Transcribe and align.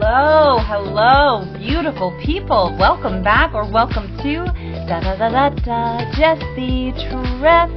Hello, 0.00 0.58
hello, 0.58 1.44
beautiful 1.58 2.18
people. 2.24 2.74
Welcome 2.80 3.22
back 3.22 3.54
or 3.54 3.70
welcome 3.70 4.16
to 4.22 4.46
da 4.88 5.00
da 5.00 5.16
da 5.16 5.28
da 5.28 5.48
da 5.50 6.12
Jessie 6.12 6.92
Treff, 6.92 7.70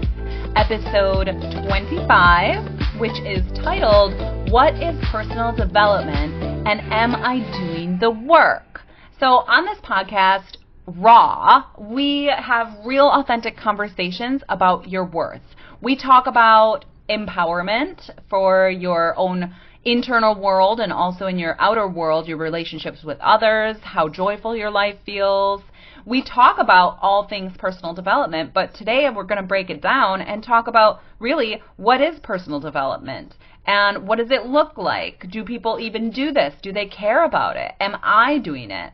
episode 0.55 1.25
25, 1.67 2.99
which 2.99 3.19
is 3.19 3.43
titled 3.59 4.13
What 4.49 4.75
is 4.75 4.95
Personal 5.11 5.53
Development 5.55 6.33
and 6.65 6.81
Am 6.91 7.13
I 7.15 7.39
Doing 7.59 7.99
the 7.99 8.11
Work? 8.11 8.81
So, 9.19 9.43
on 9.47 9.65
this 9.65 9.79
podcast, 9.79 10.55
Raw, 10.87 11.65
we 11.77 12.31
have 12.35 12.85
real 12.85 13.07
authentic 13.09 13.57
conversations 13.57 14.41
about 14.47 14.89
your 14.89 15.05
worth. 15.05 15.43
We 15.81 15.97
talk 15.97 16.27
about 16.27 16.85
empowerment 17.09 18.09
for 18.29 18.69
your 18.69 19.15
own 19.17 19.53
internal 19.85 20.39
world 20.39 20.79
and 20.79 20.91
also 20.91 21.27
in 21.27 21.37
your 21.37 21.55
outer 21.59 21.87
world, 21.87 22.27
your 22.27 22.37
relationships 22.37 23.03
with 23.03 23.19
others, 23.19 23.77
how 23.83 24.09
joyful 24.09 24.55
your 24.55 24.71
life 24.71 24.95
feels. 25.05 25.61
We 26.05 26.23
talk 26.23 26.57
about 26.57 26.97
all 27.01 27.27
things 27.27 27.53
personal 27.57 27.93
development, 27.93 28.53
but 28.53 28.73
today 28.73 29.07
we're 29.15 29.23
going 29.23 29.41
to 29.41 29.47
break 29.47 29.69
it 29.69 29.81
down 29.81 30.21
and 30.21 30.43
talk 30.43 30.67
about 30.67 31.01
really 31.19 31.61
what 31.77 32.01
is 32.01 32.19
personal 32.19 32.59
development 32.59 33.35
and 33.67 34.07
what 34.07 34.17
does 34.17 34.31
it 34.31 34.45
look 34.45 34.77
like? 34.77 35.29
Do 35.31 35.43
people 35.43 35.79
even 35.79 36.11
do 36.11 36.31
this? 36.31 36.53
Do 36.61 36.71
they 36.71 36.85
care 36.87 37.23
about 37.23 37.55
it? 37.55 37.73
Am 37.79 37.95
I 38.03 38.37
doing 38.39 38.71
it? 38.71 38.93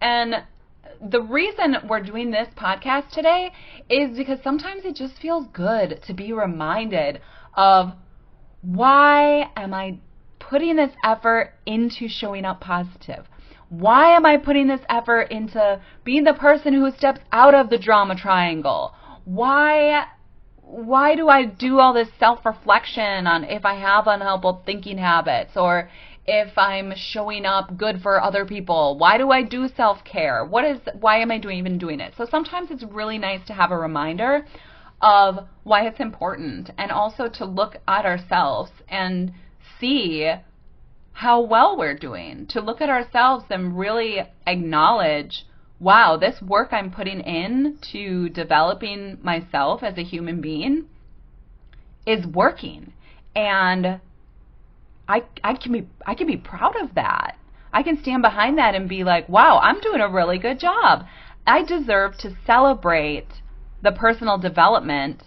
And 0.00 0.34
the 1.00 1.22
reason 1.22 1.76
we're 1.88 2.02
doing 2.02 2.30
this 2.30 2.48
podcast 2.56 3.10
today 3.10 3.52
is 3.88 4.16
because 4.16 4.38
sometimes 4.42 4.84
it 4.84 4.96
just 4.96 5.20
feels 5.20 5.46
good 5.52 6.00
to 6.06 6.14
be 6.14 6.32
reminded 6.32 7.20
of 7.54 7.92
why 8.62 9.50
am 9.56 9.72
I 9.72 10.00
putting 10.48 10.76
this 10.76 10.92
effort 11.04 11.52
into 11.66 12.08
showing 12.08 12.44
up 12.44 12.60
positive? 12.60 13.26
Why 13.68 14.16
am 14.16 14.24
I 14.24 14.38
putting 14.38 14.66
this 14.66 14.80
effort 14.88 15.30
into 15.30 15.80
being 16.04 16.24
the 16.24 16.32
person 16.32 16.72
who 16.72 16.90
steps 16.90 17.20
out 17.32 17.54
of 17.54 17.68
the 17.68 17.78
drama 17.78 18.16
triangle? 18.16 18.94
Why 19.24 20.06
why 20.62 21.14
do 21.14 21.28
I 21.28 21.46
do 21.46 21.78
all 21.78 21.94
this 21.94 22.08
self-reflection 22.18 23.26
on 23.26 23.44
if 23.44 23.64
I 23.64 23.74
have 23.74 24.06
unhelpful 24.06 24.62
thinking 24.66 24.98
habits 24.98 25.52
or 25.56 25.88
if 26.26 26.58
I'm 26.58 26.92
showing 26.94 27.46
up 27.46 27.78
good 27.78 28.02
for 28.02 28.22
other 28.22 28.44
people? 28.44 28.98
Why 28.98 29.16
do 29.16 29.30
I 29.30 29.42
do 29.42 29.68
self-care? 29.74 30.44
What 30.44 30.64
is 30.64 30.78
why 31.00 31.20
am 31.20 31.30
I 31.30 31.38
doing 31.38 31.58
even 31.58 31.78
doing 31.78 32.00
it? 32.00 32.14
So 32.16 32.26
sometimes 32.30 32.70
it's 32.70 32.84
really 32.84 33.18
nice 33.18 33.46
to 33.46 33.54
have 33.54 33.70
a 33.70 33.78
reminder 33.78 34.46
of 35.00 35.46
why 35.62 35.86
it's 35.86 36.00
important 36.00 36.70
and 36.76 36.90
also 36.90 37.28
to 37.28 37.44
look 37.44 37.76
at 37.86 38.04
ourselves 38.04 38.70
and 38.88 39.32
see 39.80 40.30
how 41.12 41.40
well 41.40 41.76
we're 41.76 41.96
doing, 41.96 42.46
to 42.46 42.60
look 42.60 42.80
at 42.80 42.88
ourselves 42.88 43.44
and 43.50 43.76
really 43.76 44.18
acknowledge, 44.46 45.44
wow, 45.80 46.16
this 46.16 46.40
work 46.40 46.68
I'm 46.72 46.90
putting 46.90 47.20
in 47.20 47.78
to 47.92 48.28
developing 48.28 49.18
myself 49.22 49.82
as 49.82 49.98
a 49.98 50.04
human 50.04 50.40
being 50.40 50.86
is 52.06 52.24
working. 52.26 52.92
And 53.34 54.00
I 55.08 55.24
I 55.42 55.54
can 55.54 55.72
be 55.72 55.88
I 56.06 56.14
can 56.14 56.26
be 56.26 56.36
proud 56.36 56.76
of 56.80 56.94
that. 56.94 57.36
I 57.72 57.82
can 57.82 58.00
stand 58.00 58.22
behind 58.22 58.58
that 58.58 58.74
and 58.74 58.88
be 58.88 59.04
like, 59.04 59.28
wow, 59.28 59.58
I'm 59.62 59.80
doing 59.80 60.00
a 60.00 60.08
really 60.08 60.38
good 60.38 60.58
job. 60.58 61.04
I 61.46 61.64
deserve 61.64 62.16
to 62.18 62.36
celebrate 62.46 63.26
the 63.82 63.92
personal 63.92 64.38
development 64.38 65.22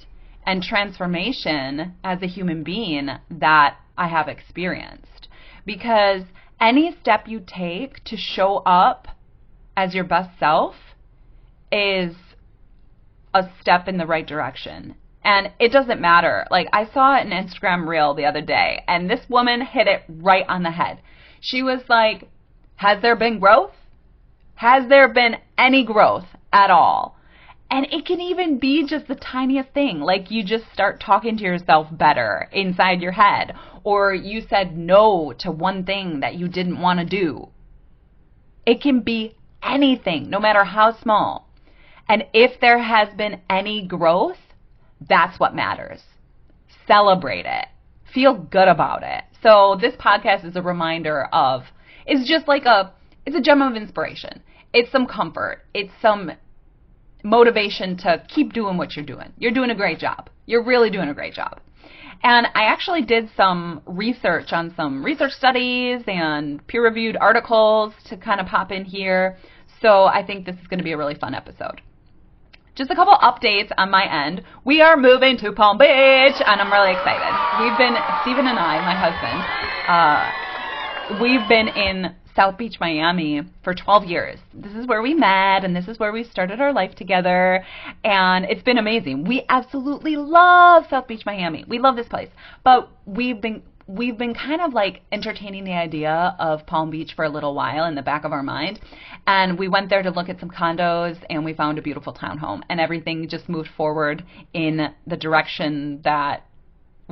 and 0.45 0.63
transformation 0.63 1.95
as 2.03 2.21
a 2.21 2.27
human 2.27 2.63
being 2.63 3.09
that 3.29 3.77
I 4.01 4.07
have 4.07 4.27
experienced. 4.27 5.27
Because 5.63 6.23
any 6.59 6.95
step 6.99 7.27
you 7.27 7.39
take 7.45 8.03
to 8.05 8.17
show 8.17 8.57
up 8.65 9.07
as 9.77 9.93
your 9.93 10.03
best 10.03 10.39
self 10.39 10.73
is 11.71 12.15
a 13.31 13.47
step 13.61 13.87
in 13.87 13.97
the 13.97 14.07
right 14.07 14.25
direction. 14.25 14.95
And 15.23 15.51
it 15.59 15.71
doesn't 15.71 16.01
matter. 16.01 16.47
Like, 16.49 16.67
I 16.73 16.85
saw 16.91 17.15
an 17.15 17.29
Instagram 17.29 17.87
reel 17.87 18.15
the 18.15 18.25
other 18.25 18.41
day, 18.41 18.83
and 18.87 19.07
this 19.07 19.29
woman 19.29 19.61
hit 19.61 19.85
it 19.85 20.01
right 20.09 20.45
on 20.49 20.63
the 20.63 20.71
head. 20.71 20.99
She 21.39 21.61
was 21.61 21.81
like, 21.87 22.27
Has 22.77 23.03
there 23.03 23.15
been 23.15 23.37
growth? 23.37 23.75
Has 24.55 24.89
there 24.89 25.13
been 25.13 25.35
any 25.59 25.85
growth 25.85 26.25
at 26.51 26.71
all? 26.71 27.17
And 27.71 27.87
it 27.89 28.05
can 28.05 28.19
even 28.19 28.59
be 28.59 28.85
just 28.85 29.07
the 29.07 29.15
tiniest 29.15 29.69
thing, 29.69 30.01
like 30.01 30.29
you 30.29 30.43
just 30.43 30.65
start 30.73 30.99
talking 30.99 31.37
to 31.37 31.43
yourself 31.43 31.87
better 31.89 32.49
inside 32.51 33.01
your 33.01 33.13
head, 33.13 33.55
or 33.85 34.13
you 34.13 34.41
said 34.41 34.77
no 34.77 35.33
to 35.39 35.51
one 35.51 35.85
thing 35.85 36.19
that 36.19 36.35
you 36.35 36.49
didn't 36.49 36.81
want 36.81 36.99
to 36.99 37.05
do. 37.05 37.47
It 38.65 38.81
can 38.81 38.99
be 38.99 39.37
anything, 39.63 40.29
no 40.29 40.37
matter 40.37 40.65
how 40.65 41.01
small. 41.01 41.47
And 42.09 42.25
if 42.33 42.59
there 42.59 42.79
has 42.79 43.07
been 43.15 43.39
any 43.49 43.87
growth, 43.87 44.37
that's 45.07 45.39
what 45.39 45.55
matters. 45.55 46.01
Celebrate 46.85 47.45
it. 47.45 47.67
Feel 48.13 48.33
good 48.33 48.67
about 48.67 49.03
it. 49.03 49.23
So 49.41 49.77
this 49.79 49.95
podcast 49.95 50.43
is 50.43 50.57
a 50.57 50.61
reminder 50.61 51.23
of, 51.31 51.63
it's 52.05 52.27
just 52.27 52.49
like 52.49 52.65
a, 52.65 52.91
it's 53.25 53.37
a 53.37 53.41
gem 53.41 53.61
of 53.61 53.77
inspiration. 53.77 54.43
It's 54.73 54.91
some 54.91 55.07
comfort. 55.07 55.61
It's 55.73 55.93
some 56.01 56.31
motivation 57.23 57.97
to 57.97 58.23
keep 58.27 58.53
doing 58.53 58.77
what 58.77 58.95
you're 58.95 59.05
doing. 59.05 59.33
You're 59.37 59.51
doing 59.51 59.69
a 59.69 59.75
great 59.75 59.99
job. 59.99 60.29
You're 60.45 60.63
really 60.63 60.89
doing 60.89 61.09
a 61.09 61.13
great 61.13 61.33
job. 61.33 61.59
And 62.23 62.47
I 62.53 62.65
actually 62.65 63.01
did 63.01 63.29
some 63.35 63.81
research 63.85 64.53
on 64.53 64.73
some 64.75 65.03
research 65.03 65.31
studies 65.31 66.03
and 66.05 66.65
peer 66.67 66.83
reviewed 66.83 67.17
articles 67.17 67.93
to 68.05 68.17
kind 68.17 68.39
of 68.39 68.45
pop 68.45 68.71
in 68.71 68.85
here. 68.85 69.37
So 69.81 70.05
I 70.05 70.23
think 70.25 70.45
this 70.45 70.55
is 70.61 70.67
going 70.67 70.77
to 70.77 70.83
be 70.83 70.91
a 70.91 70.97
really 70.97 71.15
fun 71.15 71.33
episode. 71.33 71.81
Just 72.75 72.91
a 72.91 72.95
couple 72.95 73.13
updates 73.15 73.71
on 73.77 73.89
my 73.89 74.05
end. 74.25 74.43
We 74.63 74.81
are 74.81 74.95
moving 74.95 75.37
to 75.39 75.51
Palm 75.51 75.77
Beach, 75.77 75.87
and 76.39 76.61
I'm 76.61 76.71
really 76.71 76.91
excited. 76.91 77.33
We've 77.59 77.77
been, 77.77 77.97
Stephen 78.21 78.47
and 78.47 78.57
I, 78.57 78.79
my 78.85 78.95
husband, 78.95 79.41
uh, 79.89 81.21
we've 81.21 81.47
been 81.49 81.67
in 81.67 82.15
South 82.35 82.57
Beach, 82.57 82.77
Miami 82.79 83.41
for 83.63 83.73
12 83.73 84.05
years. 84.05 84.39
This 84.53 84.73
is 84.73 84.87
where 84.87 85.01
we 85.01 85.13
met 85.13 85.63
and 85.63 85.75
this 85.75 85.87
is 85.87 85.99
where 85.99 86.11
we 86.11 86.23
started 86.23 86.61
our 86.61 86.73
life 86.73 86.95
together 86.95 87.65
and 88.03 88.45
it's 88.45 88.63
been 88.63 88.77
amazing. 88.77 89.25
We 89.25 89.45
absolutely 89.49 90.15
love 90.15 90.85
South 90.89 91.07
Beach, 91.07 91.25
Miami. 91.25 91.65
We 91.67 91.79
love 91.79 91.95
this 91.95 92.07
place. 92.07 92.29
But 92.63 92.89
we've 93.05 93.41
been 93.41 93.63
we've 93.87 94.17
been 94.17 94.33
kind 94.33 94.61
of 94.61 94.73
like 94.73 95.01
entertaining 95.11 95.65
the 95.65 95.73
idea 95.73 96.35
of 96.39 96.65
Palm 96.65 96.89
Beach 96.91 97.13
for 97.15 97.25
a 97.25 97.29
little 97.29 97.53
while 97.53 97.85
in 97.85 97.95
the 97.95 98.01
back 98.01 98.23
of 98.23 98.31
our 98.31 98.43
mind. 98.43 98.79
And 99.27 99.59
we 99.59 99.67
went 99.67 99.89
there 99.89 100.01
to 100.01 100.11
look 100.11 100.29
at 100.29 100.39
some 100.39 100.49
condos 100.49 101.17
and 101.29 101.43
we 101.43 101.53
found 101.53 101.77
a 101.77 101.81
beautiful 101.81 102.13
townhome 102.13 102.61
and 102.69 102.79
everything 102.79 103.27
just 103.27 103.49
moved 103.49 103.69
forward 103.75 104.23
in 104.53 104.93
the 105.05 105.17
direction 105.17 106.01
that 106.03 106.45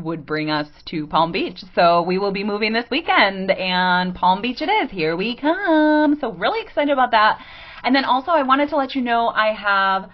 would 0.03 0.25
bring 0.25 0.49
us 0.49 0.67
to 0.85 1.07
Palm 1.07 1.31
Beach. 1.31 1.63
So 1.75 2.01
we 2.01 2.17
will 2.17 2.31
be 2.31 2.43
moving 2.43 2.73
this 2.73 2.85
weekend 2.89 3.51
and 3.51 4.15
Palm 4.15 4.41
Beach 4.41 4.61
it 4.61 4.69
is. 4.69 4.91
Here 4.91 5.15
we 5.15 5.35
come. 5.35 6.17
So 6.19 6.31
really 6.33 6.61
excited 6.61 6.91
about 6.91 7.11
that. 7.11 7.39
And 7.83 7.95
then 7.95 8.05
also 8.05 8.31
I 8.31 8.43
wanted 8.43 8.69
to 8.69 8.75
let 8.75 8.95
you 8.95 9.01
know 9.01 9.29
I 9.29 9.53
have 9.53 10.09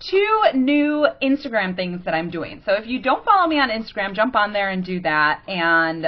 two 0.00 0.42
new 0.54 1.06
Instagram 1.22 1.76
things 1.76 2.04
that 2.04 2.14
I'm 2.14 2.30
doing. 2.30 2.62
So 2.64 2.72
if 2.72 2.86
you 2.86 3.02
don't 3.02 3.24
follow 3.24 3.46
me 3.46 3.58
on 3.58 3.68
Instagram, 3.68 4.14
jump 4.14 4.34
on 4.34 4.52
there 4.52 4.70
and 4.70 4.84
do 4.84 5.00
that. 5.00 5.42
And 5.46 6.06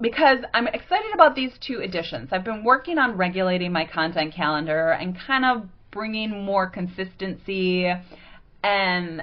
because 0.00 0.38
I'm 0.54 0.68
excited 0.68 1.12
about 1.12 1.34
these 1.34 1.52
two 1.60 1.80
additions. 1.80 2.28
I've 2.32 2.44
been 2.44 2.62
working 2.64 2.98
on 2.98 3.16
regulating 3.16 3.72
my 3.72 3.84
content 3.84 4.32
calendar 4.34 4.90
and 4.90 5.16
kind 5.18 5.44
of 5.44 5.68
bringing 5.90 6.44
more 6.44 6.68
consistency 6.68 7.92
and 8.62 9.22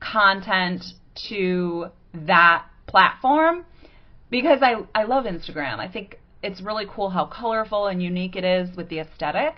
content 0.00 0.84
to 1.28 1.86
that 2.14 2.64
platform 2.86 3.64
because 4.30 4.60
I, 4.62 4.76
I 4.94 5.04
love 5.04 5.24
Instagram. 5.24 5.78
I 5.78 5.88
think 5.88 6.18
it's 6.42 6.60
really 6.60 6.86
cool 6.88 7.10
how 7.10 7.26
colorful 7.26 7.86
and 7.86 8.02
unique 8.02 8.36
it 8.36 8.44
is 8.44 8.74
with 8.76 8.88
the 8.88 9.00
aesthetic. 9.00 9.56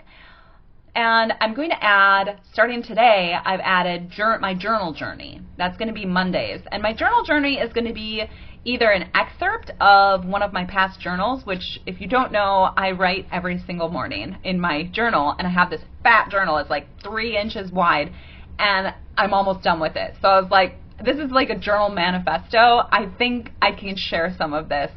And 0.93 1.33
I'm 1.39 1.53
going 1.53 1.69
to 1.69 1.81
add, 1.81 2.41
starting 2.51 2.83
today, 2.83 3.33
I've 3.33 3.61
added 3.61 4.09
jur- 4.11 4.39
my 4.39 4.53
journal 4.53 4.91
journey. 4.93 5.41
That's 5.57 5.77
going 5.77 5.87
to 5.87 5.93
be 5.93 6.05
Mondays. 6.05 6.61
And 6.69 6.83
my 6.83 6.93
journal 6.93 7.23
journey 7.23 7.55
is 7.55 7.71
going 7.71 7.87
to 7.87 7.93
be 7.93 8.23
either 8.65 8.91
an 8.91 9.09
excerpt 9.15 9.71
of 9.79 10.25
one 10.25 10.43
of 10.43 10.51
my 10.51 10.65
past 10.65 10.99
journals, 10.99 11.45
which, 11.45 11.79
if 11.85 12.01
you 12.01 12.07
don't 12.07 12.31
know, 12.31 12.71
I 12.75 12.91
write 12.91 13.25
every 13.31 13.63
single 13.65 13.89
morning 13.89 14.35
in 14.43 14.59
my 14.59 14.83
journal. 14.91 15.33
And 15.37 15.47
I 15.47 15.51
have 15.51 15.69
this 15.69 15.81
fat 16.03 16.29
journal. 16.29 16.57
It's 16.57 16.69
like 16.69 16.87
three 17.01 17.37
inches 17.37 17.71
wide. 17.71 18.11
And 18.59 18.93
I'm 19.17 19.33
almost 19.33 19.63
done 19.63 19.79
with 19.79 19.95
it. 19.95 20.15
So 20.21 20.27
I 20.27 20.41
was 20.41 20.51
like, 20.51 20.75
this 21.03 21.17
is 21.17 21.31
like 21.31 21.49
a 21.49 21.57
journal 21.57 21.89
manifesto. 21.89 22.57
I 22.57 23.11
think 23.17 23.51
I 23.61 23.71
can 23.71 23.95
share 23.95 24.33
some 24.37 24.53
of 24.53 24.69
this 24.69 24.91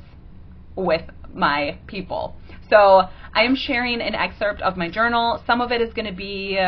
with 0.76 1.02
my 1.32 1.78
people. 1.86 2.36
So 2.70 3.02
I 3.34 3.42
am 3.42 3.56
sharing 3.56 4.00
an 4.00 4.14
excerpt 4.14 4.62
of 4.62 4.76
my 4.76 4.88
journal. 4.88 5.42
Some 5.46 5.60
of 5.60 5.72
it 5.72 5.80
is 5.80 5.92
going 5.92 6.06
to 6.06 6.16
be 6.16 6.58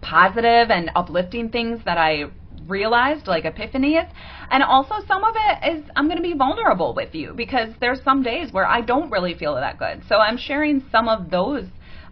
positive 0.00 0.70
and 0.70 0.90
uplifting 0.94 1.50
things 1.50 1.80
that 1.84 1.98
I 1.98 2.24
realized, 2.66 3.26
like 3.26 3.44
epiphanies. 3.44 4.08
And 4.50 4.62
also, 4.62 4.94
some 5.06 5.24
of 5.24 5.34
it 5.34 5.76
is 5.76 5.84
I'm 5.96 6.06
going 6.06 6.16
to 6.16 6.22
be 6.22 6.34
vulnerable 6.34 6.94
with 6.94 7.14
you 7.14 7.34
because 7.34 7.70
there's 7.80 8.02
some 8.02 8.22
days 8.22 8.52
where 8.52 8.66
I 8.66 8.80
don't 8.80 9.10
really 9.10 9.34
feel 9.34 9.54
that 9.54 9.78
good. 9.78 10.02
So 10.08 10.16
I'm 10.16 10.36
sharing 10.36 10.84
some 10.90 11.08
of 11.08 11.30
those 11.30 11.64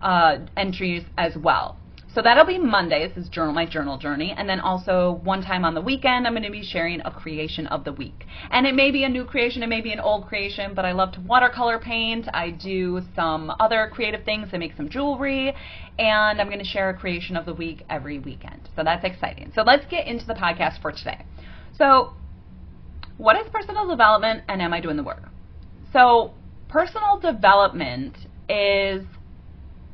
uh, 0.02 0.38
entries 0.56 1.04
as 1.16 1.36
well. 1.36 1.78
So 2.14 2.22
that'll 2.22 2.46
be 2.46 2.58
Monday. 2.58 3.08
This 3.08 3.25
is 3.25 3.28
journal 3.28 3.52
my 3.52 3.66
journal 3.66 3.99
journey, 3.99 4.32
and 4.37 4.49
then 4.49 4.61
also 4.61 5.20
one 5.25 5.43
time 5.43 5.64
on 5.64 5.75
the 5.75 5.81
weekend, 5.81 6.28
I'm 6.28 6.34
going 6.34 6.44
to 6.44 6.50
be 6.50 6.62
sharing 6.62 7.00
a 7.00 7.11
creation 7.11 7.66
of 7.66 7.82
the 7.82 7.93
week. 7.93 8.25
And 8.52 8.69
it 8.69 8.75
may 8.76 8.93
be 8.93 9.02
a 9.02 9.08
new 9.08 9.25
creation, 9.25 9.64
it 9.64 9.69
may 9.69 9.81
be 9.81 9.93
an 9.93 9.99
old 9.99 10.28
creation, 10.28 10.75
but 10.75 10.84
I 10.84 10.93
love 10.93 11.11
to 11.14 11.20
watercolor 11.20 11.81
paint. 11.81 12.28
I 12.32 12.50
do 12.50 13.00
some 13.16 13.52
other 13.58 13.90
creative 13.93 14.25
things. 14.25 14.50
I 14.52 14.58
make 14.58 14.76
some 14.76 14.88
jewelry, 14.88 15.56
and 15.99 16.40
I'm 16.40 16.46
going 16.46 16.61
to 16.61 16.64
share 16.64 16.88
a 16.90 16.94
creation 16.94 17.37
of 17.37 17.46
the 17.46 17.55
week 17.55 17.82
every 17.90 18.20
weekend. 18.20 18.69
So 18.76 18.84
that's 18.84 19.05
exciting. 19.05 19.50
So 19.52 19.62
let's 19.62 19.84
get 19.87 20.06
into 20.06 20.25
the 20.25 20.34
podcast 20.34 20.81
for 20.81 20.93
today. 20.93 21.25
So, 21.76 22.12
what 23.17 23.34
is 23.37 23.49
personal 23.52 23.88
development, 23.88 24.44
and 24.49 24.62
am 24.62 24.72
I 24.72 24.81
doing 24.81 24.96
the 24.96 25.02
work? 25.02 25.25
So, 25.93 26.34
personal 26.69 27.19
development 27.19 28.17
is 28.49 29.05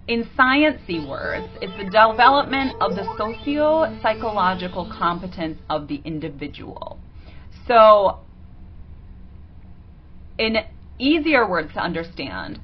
in 0.09 0.25
sciencey 0.37 1.07
words, 1.07 1.47
it's 1.61 1.77
the 1.77 1.85
development 1.85 2.73
of 2.81 2.97
the 2.97 3.05
socio-psychological 3.17 4.93
competence 4.97 5.59
of 5.69 5.89
the 5.89 6.03
individual. 6.05 6.99
So, 7.67 8.21
in 10.39 10.57
easier 10.99 11.49
words 11.49 11.73
to 11.75 11.81
understand, 11.81 12.61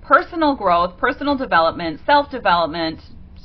personal 0.00 0.54
growth, 0.54 0.96
personal 0.96 1.36
development, 1.36 2.00
self-development, 2.06 3.00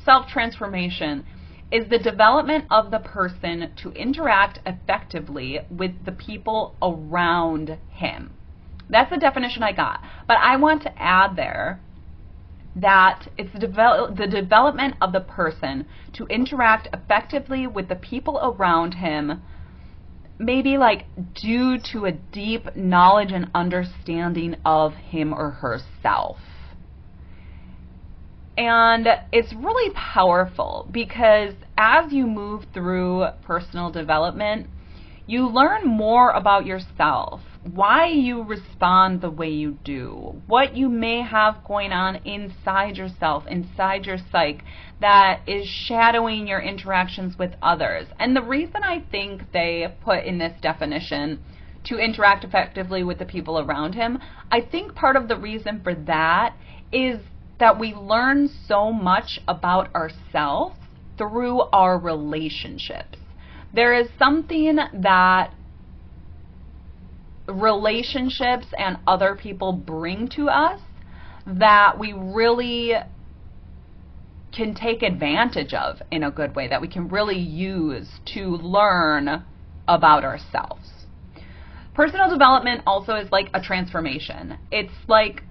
self-transformation 0.05 1.25
is 1.71 1.89
the 1.89 1.97
development 1.97 2.65
of 2.69 2.91
the 2.91 2.99
person 2.99 3.71
to 3.81 3.91
interact 3.91 4.59
effectively 4.65 5.59
with 5.69 6.05
the 6.05 6.11
people 6.11 6.75
around 6.81 7.77
him. 7.89 8.33
That's 8.89 9.09
the 9.09 9.17
definition 9.17 9.63
I 9.63 9.71
got. 9.71 10.01
But 10.27 10.37
I 10.37 10.57
want 10.57 10.83
to 10.83 11.01
add 11.01 11.35
there 11.35 11.79
that 12.75 13.27
it's 13.37 13.51
the, 13.53 13.59
devel- 13.59 14.15
the 14.15 14.27
development 14.27 14.95
of 15.01 15.11
the 15.11 15.19
person 15.19 15.85
to 16.13 16.25
interact 16.27 16.87
effectively 16.93 17.67
with 17.67 17.89
the 17.89 17.95
people 17.95 18.39
around 18.41 18.93
him, 18.93 19.41
maybe 20.39 20.77
like 20.77 21.05
due 21.33 21.77
to 21.91 22.05
a 22.05 22.11
deep 22.11 22.75
knowledge 22.75 23.31
and 23.31 23.49
understanding 23.53 24.55
of 24.65 24.93
him 24.93 25.33
or 25.33 25.51
herself. 25.51 26.37
And 28.57 29.07
it's 29.31 29.53
really 29.53 29.93
powerful 29.93 30.87
because 30.91 31.53
as 31.77 32.11
you 32.11 32.27
move 32.27 32.65
through 32.73 33.25
personal 33.43 33.91
development, 33.91 34.67
you 35.25 35.47
learn 35.47 35.87
more 35.87 36.31
about 36.31 36.65
yourself 36.65 37.41
why 37.63 38.07
you 38.07 38.43
respond 38.43 39.21
the 39.21 39.29
way 39.29 39.49
you 39.49 39.77
do, 39.83 40.41
what 40.47 40.75
you 40.75 40.89
may 40.89 41.21
have 41.21 41.63
going 41.67 41.91
on 41.91 42.15
inside 42.25 42.97
yourself, 42.97 43.45
inside 43.47 44.05
your 44.05 44.17
psyche, 44.31 44.61
that 44.99 45.41
is 45.47 45.67
shadowing 45.67 46.47
your 46.47 46.59
interactions 46.59 47.37
with 47.37 47.51
others. 47.61 48.07
And 48.19 48.35
the 48.35 48.41
reason 48.41 48.83
I 48.83 49.03
think 49.11 49.51
they 49.53 49.95
put 50.03 50.25
in 50.25 50.39
this 50.39 50.59
definition 50.61 51.39
to 51.83 51.97
interact 51.97 52.43
effectively 52.43 53.03
with 53.03 53.19
the 53.19 53.25
people 53.25 53.59
around 53.59 53.93
him, 53.93 54.19
I 54.51 54.61
think 54.61 54.95
part 54.95 55.15
of 55.15 55.27
the 55.27 55.37
reason 55.37 55.81
for 55.83 55.93
that 55.93 56.55
is 56.91 57.19
that 57.59 57.79
we 57.79 57.93
learn 57.93 58.49
so 58.67 58.91
much 58.91 59.39
about 59.47 59.93
ourselves 59.93 60.75
through 61.17 61.61
our 61.71 61.99
relationships. 61.99 63.19
There 63.73 63.93
is 63.93 64.09
something 64.17 64.77
that 64.93 65.53
relationships 67.47 68.67
and 68.77 68.97
other 69.07 69.35
people 69.35 69.73
bring 69.73 70.27
to 70.29 70.49
us 70.49 70.79
that 71.45 71.99
we 71.99 72.13
really 72.13 72.93
can 74.53 74.75
take 74.75 75.01
advantage 75.01 75.73
of 75.73 76.01
in 76.11 76.23
a 76.23 76.31
good 76.31 76.55
way, 76.55 76.67
that 76.67 76.81
we 76.81 76.87
can 76.87 77.07
really 77.07 77.39
use 77.39 78.09
to 78.33 78.41
learn 78.41 79.43
about 79.87 80.23
ourselves. 80.23 80.89
Personal 81.93 82.29
development 82.29 82.81
also 82.85 83.15
is 83.15 83.31
like 83.31 83.49
a 83.53 83.61
transformation. 83.61 84.57
It's 84.71 84.93
like 85.07 85.43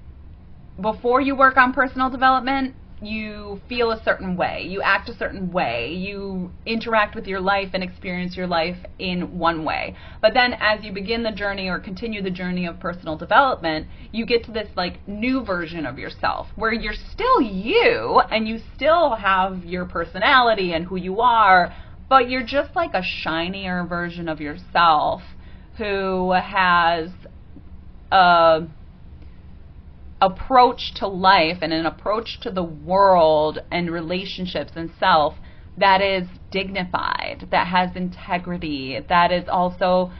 before 0.80 1.20
you 1.20 1.36
work 1.36 1.56
on 1.56 1.72
personal 1.72 2.10
development, 2.10 2.74
you 3.02 3.60
feel 3.68 3.90
a 3.90 4.02
certain 4.04 4.36
way, 4.36 4.62
you 4.66 4.82
act 4.82 5.08
a 5.08 5.16
certain 5.16 5.50
way, 5.50 5.92
you 5.94 6.50
interact 6.66 7.14
with 7.14 7.26
your 7.26 7.40
life 7.40 7.70
and 7.72 7.82
experience 7.82 8.36
your 8.36 8.46
life 8.46 8.76
in 8.98 9.38
one 9.38 9.64
way. 9.64 9.96
But 10.20 10.34
then 10.34 10.54
as 10.60 10.84
you 10.84 10.92
begin 10.92 11.22
the 11.22 11.32
journey 11.32 11.68
or 11.68 11.78
continue 11.78 12.22
the 12.22 12.30
journey 12.30 12.66
of 12.66 12.78
personal 12.78 13.16
development, 13.16 13.86
you 14.12 14.26
get 14.26 14.44
to 14.44 14.52
this 14.52 14.68
like 14.76 15.06
new 15.08 15.44
version 15.44 15.86
of 15.86 15.98
yourself 15.98 16.48
where 16.56 16.72
you're 16.72 16.92
still 16.92 17.40
you 17.40 18.20
and 18.30 18.46
you 18.46 18.58
still 18.76 19.14
have 19.14 19.64
your 19.64 19.86
personality 19.86 20.72
and 20.72 20.86
who 20.86 20.96
you 20.96 21.20
are, 21.20 21.74
but 22.08 22.28
you're 22.28 22.46
just 22.46 22.76
like 22.76 22.92
a 22.94 23.02
shinier 23.02 23.84
version 23.84 24.28
of 24.28 24.40
yourself 24.40 25.22
who 25.78 26.32
has 26.32 27.08
a 28.12 28.62
approach 30.20 30.94
to 30.94 31.06
life 31.06 31.58
and 31.62 31.72
an 31.72 31.86
approach 31.86 32.40
to 32.40 32.50
the 32.50 32.62
world 32.62 33.58
and 33.70 33.90
relationships 33.90 34.72
and 34.76 34.90
self 34.98 35.34
that 35.76 36.02
is 36.02 36.28
dignified, 36.50 37.48
that 37.50 37.66
has 37.66 37.96
integrity, 37.96 38.98
that 39.08 39.32
is 39.32 39.44
also 39.48 40.12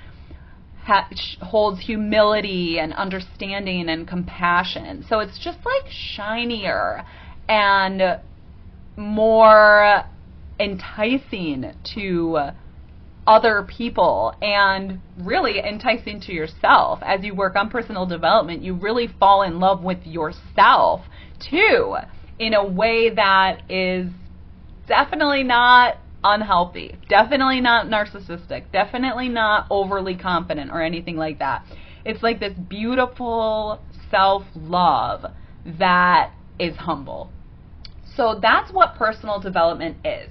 ha- 0.84 1.08
holds 1.42 1.80
humility 1.80 2.78
and 2.78 2.94
understanding 2.94 3.88
and 3.88 4.08
compassion. 4.08 5.04
So 5.08 5.20
it's 5.20 5.38
just 5.38 5.58
like 5.58 5.90
shinier 5.90 7.04
and 7.48 8.20
more 8.96 10.04
enticing 10.58 11.74
to 11.94 12.52
other 13.30 13.62
people 13.62 14.34
and 14.42 15.00
really 15.18 15.60
enticing 15.60 16.20
to 16.20 16.32
yourself. 16.32 16.98
As 17.00 17.22
you 17.22 17.32
work 17.32 17.54
on 17.54 17.70
personal 17.70 18.04
development, 18.04 18.60
you 18.60 18.74
really 18.74 19.06
fall 19.20 19.42
in 19.42 19.60
love 19.60 19.84
with 19.84 20.04
yourself 20.04 21.02
too 21.38 21.94
in 22.40 22.54
a 22.54 22.66
way 22.66 23.14
that 23.14 23.62
is 23.70 24.10
definitely 24.88 25.44
not 25.44 25.98
unhealthy, 26.24 26.96
definitely 27.08 27.60
not 27.60 27.86
narcissistic, 27.86 28.64
definitely 28.72 29.28
not 29.28 29.68
overly 29.70 30.16
confident 30.16 30.72
or 30.72 30.82
anything 30.82 31.16
like 31.16 31.38
that. 31.38 31.64
It's 32.04 32.24
like 32.24 32.40
this 32.40 32.54
beautiful 32.68 33.80
self 34.10 34.42
love 34.56 35.24
that 35.78 36.32
is 36.58 36.76
humble. 36.76 37.30
So 38.16 38.40
that's 38.42 38.72
what 38.72 38.96
personal 38.96 39.38
development 39.38 39.98
is. 40.04 40.30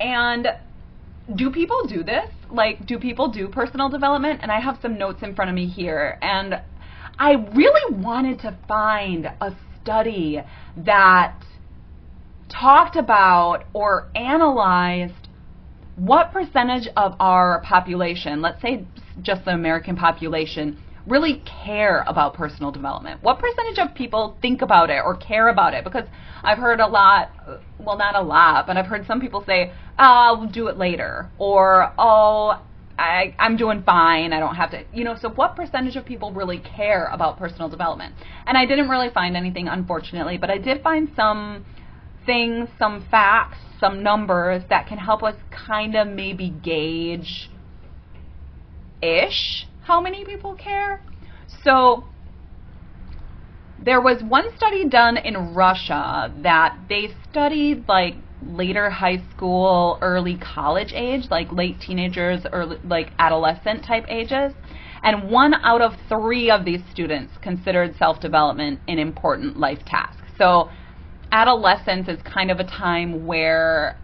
And 0.00 0.48
do 1.34 1.50
people 1.50 1.86
do 1.86 2.02
this? 2.02 2.30
Like, 2.50 2.86
do 2.86 2.98
people 2.98 3.28
do 3.28 3.48
personal 3.48 3.88
development? 3.88 4.40
And 4.42 4.50
I 4.50 4.60
have 4.60 4.78
some 4.80 4.98
notes 4.98 5.22
in 5.22 5.34
front 5.34 5.50
of 5.50 5.54
me 5.54 5.66
here. 5.66 6.18
And 6.22 6.60
I 7.18 7.32
really 7.54 7.94
wanted 7.94 8.40
to 8.40 8.56
find 8.66 9.26
a 9.26 9.54
study 9.82 10.40
that 10.76 11.34
talked 12.48 12.96
about 12.96 13.64
or 13.74 14.08
analyzed 14.14 15.28
what 15.96 16.32
percentage 16.32 16.88
of 16.96 17.16
our 17.18 17.60
population, 17.62 18.40
let's 18.40 18.62
say 18.62 18.84
just 19.20 19.44
the 19.44 19.50
American 19.50 19.96
population, 19.96 20.78
really 21.08 21.42
care 21.64 22.04
about 22.06 22.34
personal 22.34 22.70
development? 22.70 23.22
What 23.22 23.38
percentage 23.38 23.78
of 23.78 23.94
people 23.94 24.36
think 24.40 24.62
about 24.62 24.90
it 24.90 25.00
or 25.04 25.16
care 25.16 25.48
about 25.48 25.74
it? 25.74 25.84
Because 25.84 26.04
I've 26.42 26.58
heard 26.58 26.80
a 26.80 26.86
lot, 26.86 27.30
well, 27.78 27.98
not 27.98 28.14
a 28.14 28.20
lot, 28.20 28.66
but 28.66 28.76
I've 28.76 28.86
heard 28.86 29.06
some 29.06 29.20
people 29.20 29.42
say, 29.44 29.72
oh, 29.98 30.04
I'll 30.04 30.46
do 30.46 30.68
it 30.68 30.78
later, 30.78 31.28
or, 31.38 31.92
oh, 31.98 32.62
I, 32.98 33.34
I'm 33.38 33.56
doing 33.56 33.82
fine, 33.84 34.32
I 34.32 34.40
don't 34.40 34.56
have 34.56 34.70
to, 34.72 34.84
you 34.92 35.04
know, 35.04 35.16
so 35.20 35.30
what 35.30 35.54
percentage 35.54 35.96
of 35.96 36.04
people 36.04 36.32
really 36.32 36.58
care 36.58 37.06
about 37.06 37.38
personal 37.38 37.68
development? 37.68 38.14
And 38.46 38.58
I 38.58 38.66
didn't 38.66 38.88
really 38.88 39.10
find 39.10 39.36
anything, 39.36 39.68
unfortunately, 39.68 40.36
but 40.36 40.50
I 40.50 40.58
did 40.58 40.82
find 40.82 41.08
some 41.14 41.64
things, 42.26 42.68
some 42.78 43.06
facts, 43.10 43.58
some 43.80 44.02
numbers 44.02 44.62
that 44.68 44.86
can 44.86 44.98
help 44.98 45.22
us 45.22 45.36
kind 45.50 45.94
of 45.96 46.08
maybe 46.08 46.50
gauge 46.50 47.50
ish 49.00 49.66
how 49.82 50.00
many 50.00 50.24
people 50.24 50.54
care. 50.54 51.00
So 51.64 52.04
there 53.82 54.00
was 54.00 54.22
one 54.22 54.44
study 54.56 54.88
done 54.88 55.16
in 55.16 55.54
Russia 55.54 56.34
that 56.42 56.76
they 56.88 57.14
studied 57.30 57.88
like 57.88 58.16
later 58.46 58.90
high 58.90 59.22
school, 59.34 59.98
early 60.00 60.38
college 60.38 60.92
age, 60.92 61.24
like 61.30 61.52
late 61.52 61.80
teenagers, 61.80 62.40
early 62.52 62.78
like 62.84 63.10
adolescent 63.18 63.84
type 63.84 64.04
ages. 64.08 64.52
And 65.02 65.30
one 65.30 65.54
out 65.54 65.80
of 65.80 65.92
three 66.08 66.50
of 66.50 66.64
these 66.64 66.80
students 66.90 67.32
considered 67.42 67.96
self 67.96 68.20
development 68.20 68.80
an 68.88 68.98
important 68.98 69.56
life 69.58 69.84
task. 69.86 70.18
So, 70.36 70.70
adolescence 71.30 72.08
is 72.08 72.18
kind 72.22 72.50
of 72.50 72.58
a 72.58 72.64
time 72.64 73.26
where 73.26 73.96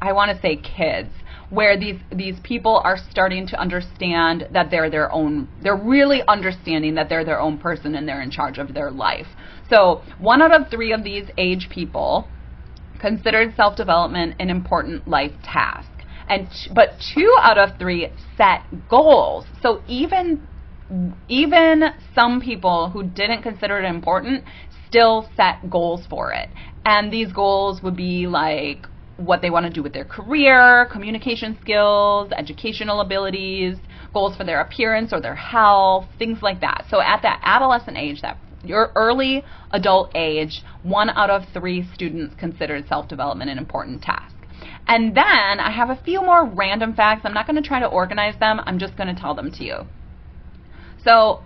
I 0.00 0.12
want 0.12 0.34
to 0.34 0.40
say 0.40 0.56
kids 0.56 1.10
where 1.50 1.78
these 1.78 1.98
these 2.14 2.38
people 2.42 2.80
are 2.84 2.98
starting 3.10 3.46
to 3.46 3.58
understand 3.58 4.46
that 4.52 4.70
they're 4.70 4.90
their 4.90 5.10
own 5.12 5.48
they're 5.62 5.76
really 5.76 6.22
understanding 6.28 6.94
that 6.94 7.08
they're 7.08 7.24
their 7.24 7.40
own 7.40 7.58
person 7.58 7.94
and 7.94 8.06
they're 8.06 8.22
in 8.22 8.30
charge 8.30 8.58
of 8.58 8.74
their 8.74 8.90
life. 8.90 9.26
So, 9.70 10.02
one 10.18 10.42
out 10.42 10.52
of 10.52 10.70
3 10.70 10.92
of 10.92 11.04
these 11.04 11.24
age 11.36 11.68
people 11.70 12.28
considered 13.00 13.54
self-development 13.56 14.36
an 14.38 14.50
important 14.50 15.06
life 15.06 15.32
task. 15.42 15.88
And 16.28 16.48
but 16.74 17.00
2 17.14 17.36
out 17.40 17.58
of 17.58 17.78
3 17.78 18.08
set 18.36 18.62
goals. 18.88 19.46
So, 19.62 19.82
even 19.86 20.46
even 21.28 21.84
some 22.14 22.40
people 22.40 22.88
who 22.90 23.02
didn't 23.04 23.42
consider 23.42 23.78
it 23.78 23.84
important 23.84 24.44
still 24.88 25.28
set 25.36 25.68
goals 25.68 26.06
for 26.08 26.32
it. 26.32 26.48
And 26.84 27.12
these 27.12 27.32
goals 27.32 27.82
would 27.82 27.96
be 27.96 28.26
like 28.26 28.86
what 29.18 29.42
they 29.42 29.50
want 29.50 29.66
to 29.66 29.72
do 29.72 29.82
with 29.82 29.92
their 29.92 30.04
career, 30.04 30.86
communication 30.90 31.58
skills, 31.60 32.30
educational 32.36 33.00
abilities, 33.00 33.76
goals 34.14 34.36
for 34.36 34.44
their 34.44 34.60
appearance 34.60 35.12
or 35.12 35.20
their 35.20 35.34
health, 35.34 36.06
things 36.18 36.40
like 36.40 36.60
that. 36.60 36.86
So 36.88 37.00
at 37.00 37.20
that 37.22 37.40
adolescent 37.42 37.98
age, 37.98 38.22
that 38.22 38.38
your 38.64 38.92
early 38.94 39.44
adult 39.72 40.10
age, 40.14 40.62
one 40.82 41.10
out 41.10 41.30
of 41.30 41.42
three 41.52 41.88
students 41.94 42.34
considered 42.38 42.86
self-development 42.88 43.50
an 43.50 43.58
important 43.58 44.02
task. 44.02 44.34
And 44.86 45.14
then 45.16 45.60
I 45.60 45.70
have 45.70 45.90
a 45.90 46.02
few 46.02 46.22
more 46.22 46.46
random 46.46 46.94
facts. 46.94 47.22
I'm 47.24 47.34
not 47.34 47.46
going 47.46 47.62
to 47.62 47.66
try 47.66 47.80
to 47.80 47.86
organize 47.86 48.38
them. 48.40 48.60
I'm 48.64 48.78
just 48.78 48.96
going 48.96 49.14
to 49.14 49.20
tell 49.20 49.34
them 49.34 49.50
to 49.52 49.64
you. 49.64 49.76
So 51.04 51.42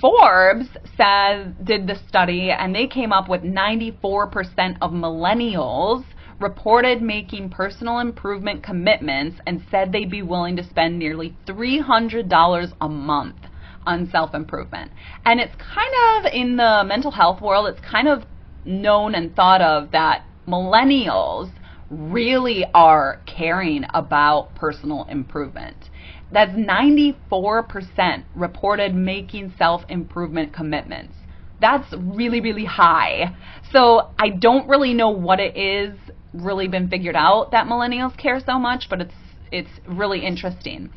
Forbes 0.00 0.66
says 0.96 1.52
did 1.62 1.86
the 1.86 1.94
study 2.08 2.50
and 2.50 2.74
they 2.74 2.88
came 2.88 3.12
up 3.12 3.28
with 3.28 3.42
94% 3.42 4.76
of 4.82 4.90
millennials 4.90 6.04
reported 6.40 7.00
making 7.00 7.50
personal 7.50 8.00
improvement 8.00 8.64
commitments 8.64 9.40
and 9.46 9.62
said 9.70 9.92
they'd 9.92 10.10
be 10.10 10.22
willing 10.22 10.56
to 10.56 10.64
spend 10.68 10.98
nearly 10.98 11.36
$300 11.46 12.72
a 12.80 12.88
month 12.88 13.36
on 13.86 14.08
self 14.10 14.34
improvement. 14.34 14.90
And 15.24 15.40
it's 15.40 15.54
kind 15.56 15.92
of 16.16 16.32
in 16.32 16.56
the 16.56 16.82
mental 16.86 17.10
health 17.10 17.40
world, 17.40 17.66
it's 17.68 17.80
kind 17.80 18.08
of 18.08 18.24
known 18.64 19.14
and 19.14 19.34
thought 19.34 19.60
of 19.60 19.90
that 19.92 20.24
millennials 20.46 21.50
really 21.90 22.64
are 22.74 23.20
caring 23.26 23.84
about 23.92 24.54
personal 24.54 25.04
improvement. 25.08 25.90
That's 26.32 26.52
94% 26.52 28.24
reported 28.34 28.94
making 28.94 29.52
self 29.58 29.82
improvement 29.88 30.54
commitments. 30.54 31.14
That's 31.60 31.92
really, 31.96 32.40
really 32.40 32.64
high. 32.64 33.36
So 33.70 34.10
I 34.18 34.30
don't 34.30 34.68
really 34.68 34.94
know 34.94 35.10
what 35.10 35.38
it 35.38 35.56
is 35.56 35.96
really 36.32 36.66
been 36.66 36.88
figured 36.88 37.14
out 37.14 37.50
that 37.52 37.66
millennials 37.66 38.16
care 38.16 38.40
so 38.44 38.58
much, 38.58 38.86
but 38.88 39.00
it's 39.02 39.14
it's 39.52 39.70
really 39.86 40.24
interesting. 40.24 40.90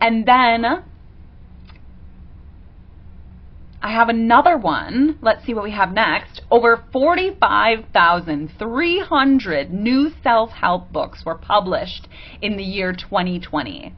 And 0.00 0.24
then 0.26 0.84
I 3.82 3.92
have 3.92 4.08
another 4.08 4.56
one. 4.56 5.18
Let's 5.20 5.44
see 5.44 5.52
what 5.54 5.64
we 5.64 5.72
have 5.72 5.92
next. 5.92 6.40
Over 6.50 6.82
45,300 6.92 9.72
new 9.72 10.10
self-help 10.22 10.92
books 10.92 11.24
were 11.24 11.36
published 11.36 12.08
in 12.40 12.56
the 12.56 12.64
year 12.64 12.92
2020. 12.92 13.94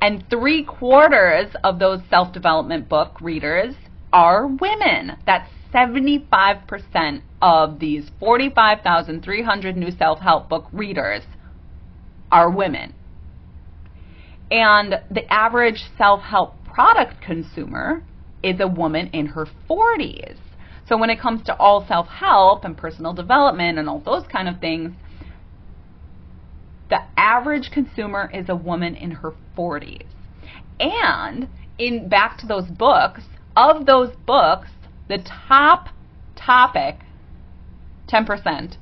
And 0.00 0.24
three 0.30 0.64
quarters 0.64 1.54
of 1.62 1.78
those 1.78 2.00
self-development 2.08 2.88
book 2.88 3.20
readers 3.20 3.74
are 4.12 4.46
women. 4.46 5.18
That's 5.26 5.50
75% 5.72 7.22
of 7.42 7.78
these 7.78 8.10
45,300 8.18 9.76
new 9.76 9.90
self-help 9.90 10.48
book 10.48 10.66
readers 10.72 11.24
are 12.32 12.50
women. 12.50 12.94
And 14.50 15.02
the 15.10 15.30
average 15.32 15.84
self-help 15.96 16.64
product 16.64 17.20
consumer 17.20 18.02
is 18.42 18.60
a 18.60 18.66
woman 18.66 19.08
in 19.12 19.26
her 19.26 19.46
40s. 19.68 20.36
So 20.88 20.96
when 20.96 21.10
it 21.10 21.20
comes 21.20 21.44
to 21.44 21.56
all 21.56 21.86
self-help 21.86 22.64
and 22.64 22.76
personal 22.76 23.12
development 23.12 23.78
and 23.78 23.88
all 23.88 24.00
those 24.00 24.26
kind 24.26 24.48
of 24.48 24.60
things, 24.60 24.92
the 26.88 27.00
average 27.16 27.70
consumer 27.72 28.30
is 28.34 28.48
a 28.48 28.56
woman 28.56 28.96
in 28.96 29.12
her 29.12 29.32
40s. 29.56 30.06
And 30.80 31.48
in 31.78 32.08
back 32.08 32.38
to 32.38 32.46
those 32.46 32.68
books, 32.68 33.22
of 33.56 33.86
those 33.86 34.14
books, 34.26 34.68
the 35.08 35.18
top 35.18 35.88
topic, 36.36 37.00
10% 38.08 38.76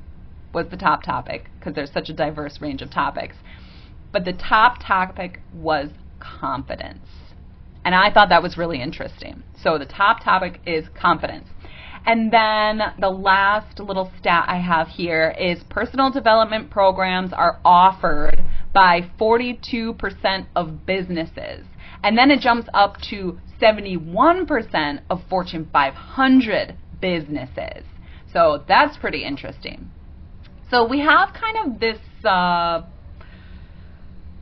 was 0.54 0.66
the 0.70 0.76
top 0.76 1.02
topic 1.02 1.50
because 1.58 1.74
there's 1.74 1.92
such 1.92 2.08
a 2.08 2.14
diverse 2.14 2.60
range 2.60 2.80
of 2.80 2.90
topics. 2.90 3.36
But 4.12 4.24
the 4.24 4.32
top 4.32 4.78
topic 4.80 5.40
was 5.52 5.90
confidence. 6.18 7.06
And 7.84 7.94
I 7.94 8.10
thought 8.12 8.28
that 8.28 8.42
was 8.42 8.58
really 8.58 8.82
interesting. 8.82 9.42
So 9.62 9.78
the 9.78 9.86
top 9.86 10.22
topic 10.22 10.60
is 10.66 10.84
confidence. 11.00 11.48
And 12.06 12.32
then 12.32 12.80
the 12.98 13.10
last 13.10 13.80
little 13.80 14.10
stat 14.18 14.44
I 14.48 14.58
have 14.58 14.88
here 14.88 15.34
is 15.38 15.62
personal 15.68 16.10
development 16.10 16.70
programs 16.70 17.32
are 17.32 17.60
offered 17.64 18.42
by 18.72 19.10
42% 19.20 20.46
of 20.54 20.86
businesses. 20.86 21.66
And 22.02 22.16
then 22.16 22.30
it 22.30 22.40
jumps 22.40 22.68
up 22.72 22.96
to 23.10 23.38
71% 23.60 25.00
of 25.10 25.20
Fortune 25.28 25.68
500 25.72 26.76
businesses. 27.00 27.84
So 28.32 28.64
that's 28.68 28.96
pretty 28.96 29.24
interesting. 29.24 29.90
So 30.70 30.86
we 30.86 31.00
have 31.00 31.34
kind 31.34 31.56
of 31.74 31.80
this 31.80 31.98
uh, 32.24 32.82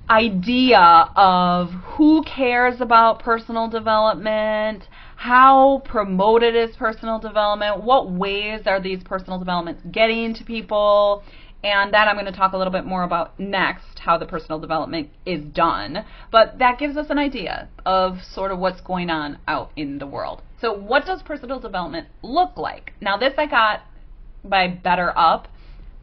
idea 0.08 1.10
of 1.16 1.70
who 1.70 2.22
cares 2.24 2.80
about 2.80 3.20
personal 3.20 3.68
development, 3.68 4.84
how 5.16 5.82
promoted 5.84 6.54
is 6.54 6.76
personal 6.76 7.18
development, 7.18 7.82
what 7.82 8.10
ways 8.10 8.62
are 8.66 8.80
these 8.80 9.02
personal 9.02 9.38
developments 9.38 9.82
getting 9.90 10.34
to 10.34 10.44
people, 10.44 11.22
and 11.64 11.92
that 11.92 12.06
I'm 12.06 12.14
going 12.14 12.26
to 12.26 12.32
talk 12.32 12.52
a 12.52 12.56
little 12.56 12.72
bit 12.72 12.84
more 12.84 13.02
about 13.02 13.38
next, 13.40 13.98
how 13.98 14.18
the 14.18 14.26
personal 14.26 14.60
development 14.60 15.10
is 15.24 15.44
done. 15.44 16.04
But 16.30 16.58
that 16.58 16.78
gives 16.78 16.96
us 16.96 17.06
an 17.10 17.18
idea 17.18 17.68
of 17.84 18.18
sort 18.22 18.52
of 18.52 18.58
what's 18.58 18.80
going 18.80 19.10
on 19.10 19.38
out 19.48 19.72
in 19.74 19.98
the 19.98 20.06
world. 20.06 20.42
So, 20.60 20.72
what 20.72 21.04
does 21.06 21.22
personal 21.22 21.58
development 21.58 22.08
look 22.22 22.56
like? 22.56 22.92
Now, 23.00 23.16
this 23.16 23.34
I 23.36 23.46
got 23.46 23.82
by 24.44 24.68
BetterUp. 24.68 25.46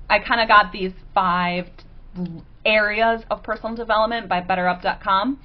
I 0.09 0.19
kind 0.19 0.41
of 0.41 0.47
got 0.47 0.71
these 0.73 0.91
five 1.13 1.67
areas 2.65 3.23
of 3.29 3.43
personal 3.43 3.75
development 3.75 4.29
by 4.29 4.41
BetterUp.com 4.41 5.39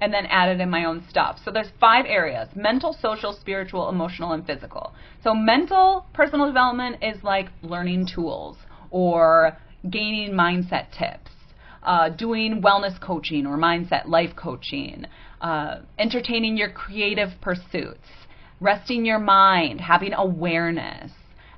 and 0.00 0.12
then 0.12 0.26
added 0.26 0.60
in 0.60 0.68
my 0.68 0.84
own 0.84 1.04
stuff. 1.08 1.38
So 1.44 1.50
there's 1.50 1.70
five 1.80 2.04
areas: 2.06 2.48
mental, 2.54 2.96
social, 3.00 3.32
spiritual, 3.32 3.88
emotional, 3.88 4.32
and 4.32 4.46
physical. 4.46 4.92
So 5.22 5.34
mental 5.34 6.06
personal 6.12 6.46
development 6.46 6.96
is 7.02 7.22
like 7.22 7.46
learning 7.62 8.08
tools 8.14 8.56
or 8.90 9.56
gaining 9.90 10.32
mindset 10.32 10.90
tips, 10.96 11.30
uh, 11.82 12.08
doing 12.10 12.62
wellness 12.62 13.00
coaching 13.00 13.46
or 13.46 13.56
mindset 13.56 14.06
life 14.06 14.34
coaching, 14.36 15.06
uh, 15.40 15.80
entertaining 15.98 16.56
your 16.56 16.70
creative 16.70 17.30
pursuits, 17.40 18.08
resting 18.60 19.04
your 19.04 19.18
mind, 19.18 19.80
having 19.80 20.12
awareness. 20.14 21.10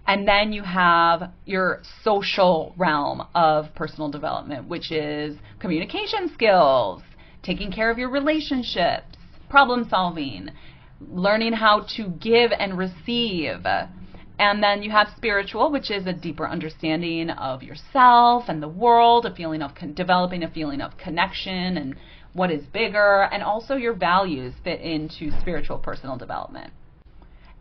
And 0.06 0.26
then 0.26 0.52
you 0.52 0.62
have 0.62 1.32
your 1.44 1.82
social 2.04 2.74
realm 2.76 3.26
of 3.34 3.74
personal 3.74 4.08
development, 4.08 4.68
which 4.68 4.92
is 4.92 5.36
communication 5.58 6.30
skills, 6.32 7.02
taking 7.42 7.72
care 7.72 7.90
of 7.90 7.98
your 7.98 8.10
relationships, 8.10 9.16
problem 9.48 9.88
solving, 9.88 10.50
learning 11.00 11.54
how 11.54 11.86
to 11.96 12.08
give 12.20 12.52
and 12.56 12.78
receive, 12.78 13.66
and 14.38 14.62
then 14.62 14.82
you 14.82 14.90
have 14.90 15.08
spiritual, 15.16 15.70
which 15.70 15.90
is 15.90 16.06
a 16.06 16.12
deeper 16.12 16.46
understanding 16.46 17.30
of 17.30 17.62
yourself 17.62 18.44
and 18.48 18.62
the 18.62 18.68
world, 18.68 19.24
a 19.24 19.34
feeling 19.34 19.62
of 19.62 19.74
con- 19.74 19.94
developing 19.94 20.42
a 20.42 20.50
feeling 20.50 20.82
of 20.82 20.98
connection 20.98 21.78
and 21.78 21.96
what 22.34 22.50
is 22.50 22.66
bigger, 22.66 23.28
and 23.32 23.42
also 23.42 23.76
your 23.76 23.94
values 23.94 24.52
fit 24.62 24.80
into 24.82 25.30
spiritual 25.40 25.78
personal 25.78 26.18
development. 26.18 26.70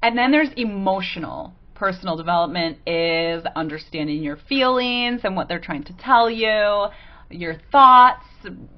And 0.04 0.18
then 0.18 0.32
there's 0.32 0.52
emotional 0.58 1.54
personal 1.76 2.16
development 2.16 2.78
is 2.88 3.44
understanding 3.56 4.24
your 4.24 4.38
feelings 4.50 5.22
and 5.24 5.36
what 5.36 5.48
they're 5.48 5.60
trying 5.60 5.84
to 5.84 5.94
tell 5.98 6.30
you, 6.30 6.88
your 7.30 7.56
thoughts, 7.72 8.26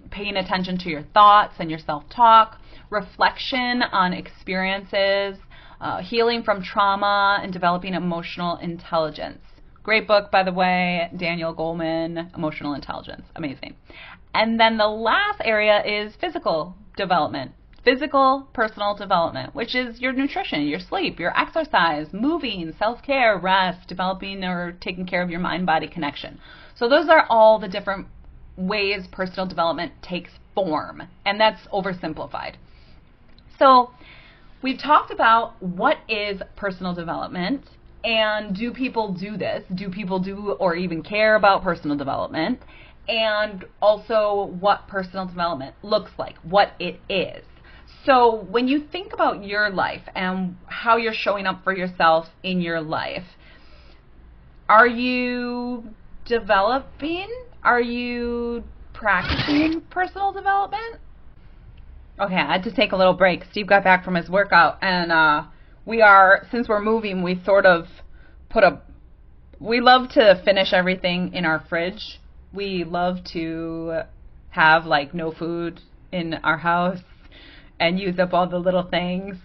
paying 0.10 0.36
attention 0.36 0.78
to 0.80 0.90
your 0.90 1.04
thoughts 1.14 1.54
and 1.60 1.70
your 1.70 1.80
self-talk, 1.80 2.60
reflection 2.90 3.84
on 3.84 4.14
experiences, 4.14 5.38
uh, 5.80 6.02
Healing 6.02 6.44
from 6.44 6.64
Trauma 6.64 7.40
and 7.42 7.54
Developing 7.54 7.94
Emotional 7.94 8.58
Intelligence. 8.58 9.40
Great 9.84 10.08
book, 10.08 10.32
by 10.32 10.44
the 10.44 10.52
way, 10.52 11.10
Daniel 11.16 11.56
Goleman, 11.56 12.36
Emotional 12.36 12.74
Intelligence. 12.74 13.24
Amazing. 13.36 13.76
And 14.34 14.60
then 14.60 14.78
the 14.78 14.88
last 14.88 15.42
area 15.44 15.84
is 15.86 16.14
physical 16.20 16.76
development, 16.98 17.52
physical 17.88 18.46
personal 18.52 18.96
development, 18.96 19.56
which 19.56 19.74
is 19.74 20.02
your 20.02 20.12
nutrition, 20.12 20.68
your 20.68 20.80
sleep, 20.80 21.22
your 21.22 21.32
exercise, 21.40 22.08
moving, 22.12 22.74
self 22.78 23.02
care, 23.02 23.38
rest, 23.38 23.88
developing 23.88 24.44
or 24.44 24.74
taking 24.82 25.06
care 25.06 25.22
of 25.22 25.30
your 25.30 25.40
mind 25.40 25.66
body 25.66 25.88
connection. 25.88 26.38
So, 26.76 26.90
those 26.90 27.08
are 27.08 27.26
all 27.30 27.60
the 27.60 27.70
different 27.70 28.08
ways 28.58 29.08
personal 29.10 29.46
development 29.46 29.94
takes 30.02 30.32
form, 30.54 31.04
and 31.26 31.40
that's 31.40 31.66
oversimplified. 31.68 32.56
So, 33.58 33.92
we've 34.62 34.80
talked 34.80 35.10
about 35.10 35.54
what 35.64 36.00
is 36.10 36.42
personal 36.58 36.94
development 36.94 37.70
and 38.04 38.54
do 38.54 38.74
people 38.74 39.14
do 39.14 39.38
this? 39.38 39.64
Do 39.74 39.90
people 39.90 40.20
do 40.20 40.58
or 40.60 40.76
even 40.76 41.04
care 41.04 41.36
about 41.36 41.64
personal 41.64 41.96
development? 41.96 42.60
And 43.08 43.64
also 43.82 44.54
what 44.60 44.90
personal 44.90 45.26
development 45.26 45.74
looks 45.84 46.12
like, 46.18 46.36
what 46.40 46.74
it 46.80 47.00
is. 47.08 47.46
So, 48.08 48.46
when 48.50 48.70
you 48.70 48.80
think 48.90 49.12
about 49.12 49.44
your 49.44 49.70
life 49.70 50.04
and 50.16 50.56
how 50.66 50.96
you're 50.96 51.14
showing 51.14 51.46
up 51.46 51.66
for 51.66 51.76
yourself 51.76 52.28
in 52.42 52.62
your 52.62 52.80
life, 52.80 53.26
are 54.70 54.88
you 54.88 55.84
developing? 56.24 57.28
Are 57.66 57.82
you 57.82 58.64
practicing 58.94 59.82
personal 59.90 60.32
development? 60.32 61.02
Okay, 62.18 62.36
I 62.36 62.54
had 62.54 62.64
to 62.64 62.74
take 62.74 62.94
a 62.94 62.96
little 62.96 63.14
break. 63.14 63.44
Steve 63.52 63.68
got 63.68 63.84
back 63.84 64.06
from 64.06 64.16
his 64.16 64.30
workout, 64.30 64.78
and 64.82 65.12
uh, 65.12 65.44
we 65.86 66.02
are, 66.02 66.48
since 66.50 66.70
we're 66.70 66.82
moving, 66.82 67.24
we 67.24 67.44
sort 67.44 67.66
of 67.66 67.88
put 68.50 68.64
a. 68.64 68.80
We 69.60 69.82
love 69.82 70.12
to 70.12 70.42
finish 70.46 70.72
everything 70.72 71.34
in 71.34 71.44
our 71.44 71.60
fridge. 71.68 72.22
We 72.54 72.86
love 72.86 73.18
to 73.34 74.04
have 74.52 74.86
like 74.86 75.14
no 75.14 75.34
food 75.34 75.82
in 76.14 76.36
our 76.36 76.58
house 76.58 77.02
and 77.80 78.00
use 78.00 78.20
up 78.20 78.34
all 78.34 78.48
the 78.48 78.58
little 78.58 78.84
things 78.84 79.38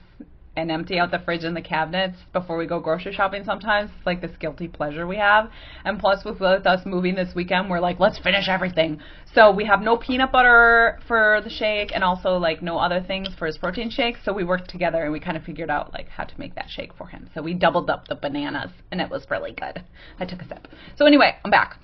and 0.55 0.71
empty 0.71 0.99
out 0.99 1.11
the 1.11 1.19
fridge 1.21 1.45
and 1.45 1.57
the 1.57 1.63
cabinets 1.63 2.19
before 2.33 2.59
we 2.59 2.67
go 2.67 2.79
grocery 2.79 3.13
shopping 3.13 3.43
sometimes. 3.45 3.91
It's 3.97 4.07
like 4.07 4.21
this 4.21 4.37
guilty 4.39 4.69
pleasure 4.69 5.07
we 5.07 5.17
have. 5.17 5.51
And 5.85 5.99
plus 5.99 6.25
with, 6.25 6.43
us 6.43 6.81
moving 6.85 7.15
this 7.15 7.35
weekend, 7.35 7.71
we're 7.71 7.81
like, 7.81 7.99
let's 7.99 8.19
finish 8.19 8.49
everything. 8.49 9.01
So 9.35 9.51
we 9.51 9.65
have 9.65 9.81
no 9.81 9.97
peanut 9.97 10.31
butter 10.31 10.99
for 11.09 11.41
the 11.43 11.49
shake 11.49 11.93
and 11.95 12.05
also 12.05 12.37
like 12.37 12.63
no 12.63 12.79
other 12.79 13.01
things 13.01 13.29
for 13.39 13.47
his 13.47 13.57
protein 13.57 13.89
shake. 13.89 14.17
So 14.25 14.33
we 14.33 14.45
worked 14.45 14.69
together 14.69 15.03
and 15.03 15.13
we 15.13 15.21
kind 15.21 15.39
of 15.39 15.43
figured 15.43 15.71
out 15.71 15.93
like 15.95 16.09
how 16.09 16.25
to 16.25 16.39
make 16.39 16.55
that 16.57 16.69
shake 16.69 16.93
for 16.95 17.07
him. 17.07 17.31
So 17.35 17.41
we 17.41 17.55
doubled 17.55 17.89
up 17.89 18.09
the 18.09 18.17
bananas 18.17 18.71
and 18.91 19.01
it 19.01 19.09
was 19.09 19.27
really 19.31 19.53
good. 19.53 19.83
I 20.21 20.27
took 20.27 20.43
a 20.43 20.49
sip. 20.49 20.69
So 20.97 21.07
anyway, 21.07 21.37
I'm 21.45 21.51
back. 21.51 21.79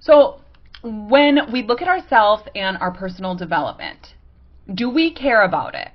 So 0.00 0.40
when 0.82 1.52
we 1.52 1.62
look 1.62 1.82
at 1.82 1.88
ourselves 1.88 2.44
and 2.54 2.78
our 2.78 2.92
personal 2.92 3.34
development, 3.34 4.14
do 4.72 4.90
we 4.90 5.12
care 5.12 5.42
about 5.42 5.74
it? 5.74 5.88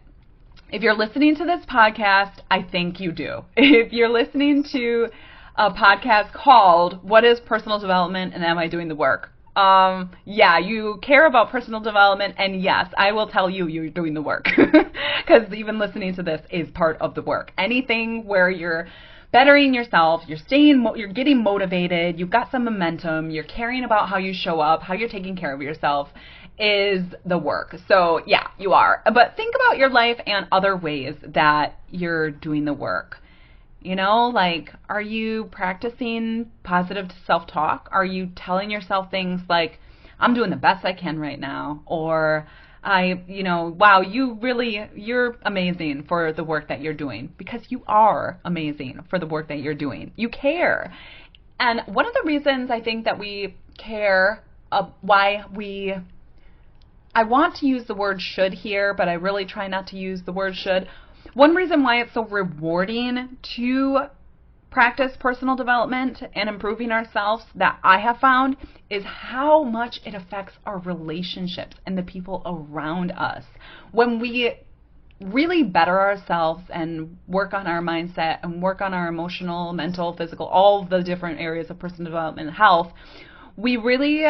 If 0.71 0.81
you're 0.81 0.95
listening 0.95 1.35
to 1.35 1.45
this 1.45 1.65
podcast, 1.65 2.39
I 2.49 2.61
think 2.63 2.99
you 2.99 3.11
do. 3.11 3.43
If 3.57 3.91
you're 3.91 4.09
listening 4.09 4.63
to 4.71 5.09
a 5.57 5.71
podcast 5.71 6.31
called 6.31 7.03
What 7.03 7.25
is 7.25 7.39
Personal 7.41 7.79
Development 7.79 8.33
and 8.33 8.43
Am 8.43 8.57
I 8.57 8.67
Doing 8.67 8.87
the 8.87 8.95
Work? 8.95 9.31
Um, 9.55 10.11
yeah, 10.23 10.59
you 10.59 10.99
care 11.03 11.25
about 11.25 11.51
personal 11.51 11.81
development, 11.81 12.35
and 12.37 12.61
yes, 12.61 12.87
I 12.97 13.11
will 13.11 13.27
tell 13.27 13.49
you 13.49 13.67
you're 13.67 13.89
doing 13.89 14.13
the 14.13 14.21
work. 14.21 14.47
Because 15.21 15.53
even 15.53 15.77
listening 15.77 16.15
to 16.15 16.23
this 16.23 16.41
is 16.49 16.69
part 16.71 16.97
of 16.99 17.13
the 17.13 17.21
work. 17.21 17.51
Anything 17.57 18.25
where 18.25 18.49
you're 18.49 18.87
bettering 19.31 19.73
yourself, 19.73 20.23
you're 20.27 20.37
staying, 20.37 20.85
you're 20.95 21.07
getting 21.13 21.43
motivated, 21.43 22.19
you've 22.19 22.29
got 22.29 22.51
some 22.51 22.65
momentum, 22.65 23.29
you're 23.29 23.43
caring 23.43 23.83
about 23.83 24.09
how 24.09 24.17
you 24.17 24.33
show 24.33 24.59
up, 24.59 24.81
how 24.81 24.93
you're 24.93 25.09
taking 25.09 25.35
care 25.35 25.53
of 25.53 25.61
yourself, 25.61 26.09
is 26.61 27.03
the 27.25 27.39
work. 27.39 27.75
So, 27.87 28.21
yeah, 28.27 28.47
you 28.59 28.73
are. 28.73 29.01
But 29.11 29.35
think 29.35 29.55
about 29.55 29.79
your 29.79 29.89
life 29.89 30.17
and 30.27 30.47
other 30.51 30.77
ways 30.77 31.15
that 31.27 31.79
you're 31.89 32.29
doing 32.29 32.65
the 32.65 32.73
work. 32.73 33.17
You 33.81 33.95
know, 33.95 34.27
like, 34.27 34.71
are 34.87 35.01
you 35.01 35.45
practicing 35.45 36.51
positive 36.63 37.07
self 37.25 37.47
talk? 37.47 37.89
Are 37.91 38.05
you 38.05 38.29
telling 38.35 38.69
yourself 38.69 39.09
things 39.09 39.41
like, 39.49 39.79
I'm 40.19 40.35
doing 40.35 40.51
the 40.51 40.55
best 40.55 40.85
I 40.85 40.93
can 40.93 41.17
right 41.17 41.39
now? 41.39 41.81
Or, 41.87 42.47
I, 42.83 43.23
you 43.27 43.41
know, 43.41 43.75
wow, 43.79 44.01
you 44.01 44.37
really, 44.39 44.87
you're 44.95 45.37
amazing 45.41 46.05
for 46.07 46.31
the 46.31 46.43
work 46.43 46.67
that 46.67 46.81
you're 46.81 46.93
doing 46.93 47.33
because 47.39 47.61
you 47.69 47.81
are 47.87 48.39
amazing 48.45 48.99
for 49.09 49.17
the 49.17 49.25
work 49.25 49.47
that 49.47 49.61
you're 49.61 49.73
doing. 49.73 50.11
You 50.15 50.29
care. 50.29 50.93
And 51.59 51.81
one 51.87 52.05
of 52.05 52.13
the 52.13 52.23
reasons 52.23 52.69
I 52.69 52.81
think 52.81 53.05
that 53.05 53.17
we 53.17 53.55
care, 53.79 54.43
uh, 54.71 54.89
why 55.01 55.43
we 55.51 55.95
I 57.13 57.23
want 57.23 57.55
to 57.57 57.67
use 57.67 57.85
the 57.85 57.95
word 57.95 58.21
should 58.21 58.53
here, 58.53 58.93
but 58.93 59.09
I 59.09 59.13
really 59.13 59.45
try 59.45 59.67
not 59.67 59.87
to 59.87 59.97
use 59.97 60.21
the 60.23 60.31
word 60.31 60.55
should. 60.55 60.87
One 61.33 61.55
reason 61.55 61.83
why 61.83 62.01
it's 62.01 62.13
so 62.13 62.25
rewarding 62.25 63.37
to 63.55 64.07
practice 64.69 65.17
personal 65.19 65.57
development 65.57 66.23
and 66.33 66.47
improving 66.47 66.91
ourselves 66.91 67.43
that 67.55 67.77
I 67.83 67.99
have 67.99 68.19
found 68.19 68.55
is 68.89 69.03
how 69.03 69.63
much 69.63 69.99
it 70.05 70.13
affects 70.13 70.53
our 70.65 70.79
relationships 70.79 71.75
and 71.85 71.97
the 71.97 72.03
people 72.03 72.41
around 72.45 73.11
us. 73.11 73.43
When 73.91 74.19
we 74.19 74.53
really 75.19 75.63
better 75.63 75.99
ourselves 75.99 76.63
and 76.73 77.17
work 77.27 77.53
on 77.53 77.67
our 77.67 77.81
mindset 77.81 78.39
and 78.43 78.61
work 78.61 78.81
on 78.81 78.93
our 78.93 79.09
emotional, 79.09 79.73
mental, 79.73 80.15
physical, 80.15 80.45
all 80.45 80.85
the 80.85 81.03
different 81.03 81.41
areas 81.41 81.69
of 81.69 81.77
personal 81.77 82.05
development 82.05 82.47
and 82.47 82.57
health, 82.57 82.93
we 83.57 83.75
really 83.75 84.23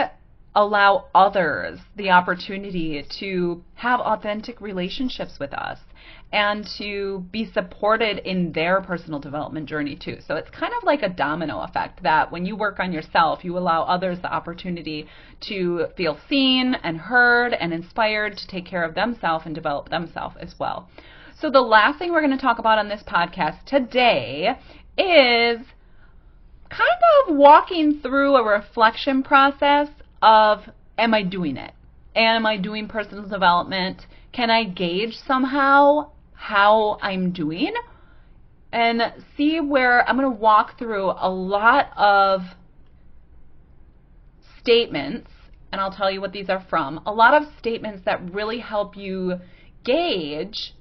allow 0.55 1.05
others 1.15 1.79
the 1.95 2.09
opportunity 2.09 3.05
to 3.19 3.63
have 3.75 3.99
authentic 3.99 4.59
relationships 4.59 5.39
with 5.39 5.53
us 5.53 5.79
and 6.33 6.65
to 6.77 7.25
be 7.31 7.45
supported 7.45 8.17
in 8.19 8.51
their 8.53 8.81
personal 8.81 9.19
development 9.19 9.67
journey 9.67 9.95
too. 9.95 10.17
So 10.25 10.35
it's 10.35 10.49
kind 10.49 10.73
of 10.77 10.83
like 10.83 11.03
a 11.03 11.09
domino 11.09 11.59
effect 11.61 12.03
that 12.03 12.31
when 12.31 12.45
you 12.45 12.55
work 12.55 12.79
on 12.79 12.93
yourself, 12.93 13.43
you 13.43 13.57
allow 13.57 13.83
others 13.83 14.19
the 14.21 14.31
opportunity 14.31 15.07
to 15.41 15.87
feel 15.97 16.17
seen 16.29 16.75
and 16.83 16.97
heard 16.97 17.53
and 17.53 17.73
inspired 17.73 18.37
to 18.37 18.47
take 18.47 18.65
care 18.65 18.83
of 18.83 18.95
themselves 18.95 19.45
and 19.45 19.53
develop 19.53 19.89
themselves 19.89 20.35
as 20.39 20.55
well. 20.57 20.89
So 21.39 21.49
the 21.49 21.61
last 21.61 21.99
thing 21.99 22.11
we're 22.11 22.21
going 22.21 22.37
to 22.37 22.41
talk 22.41 22.59
about 22.59 22.77
on 22.77 22.87
this 22.87 23.03
podcast 23.03 23.65
today 23.65 24.57
is 24.97 25.59
kind 26.69 27.01
of 27.27 27.35
walking 27.35 27.99
through 27.99 28.35
a 28.35 28.43
reflection 28.43 29.23
process 29.23 29.89
of 30.21 30.69
am 30.97 31.13
I 31.13 31.23
doing 31.23 31.57
it? 31.57 31.73
Am 32.15 32.45
I 32.45 32.57
doing 32.57 32.87
personal 32.87 33.27
development? 33.27 34.05
Can 34.31 34.49
I 34.49 34.65
gauge 34.65 35.15
somehow 35.25 36.11
how 36.33 36.97
I'm 37.01 37.31
doing? 37.31 37.73
And 38.73 39.01
see 39.35 39.59
where 39.59 40.07
I'm 40.07 40.17
going 40.17 40.31
to 40.31 40.39
walk 40.41 40.77
through 40.77 41.11
a 41.17 41.29
lot 41.29 41.89
of 41.97 42.41
statements, 44.59 45.29
and 45.71 45.81
I'll 45.81 45.91
tell 45.91 46.09
you 46.09 46.21
what 46.21 46.31
these 46.31 46.49
are 46.49 46.65
from. 46.69 47.01
A 47.05 47.11
lot 47.11 47.33
of 47.33 47.49
statements 47.59 48.03
that 48.05 48.33
really 48.33 48.59
help 48.59 48.95
you 48.95 49.39
gauge 49.83 50.73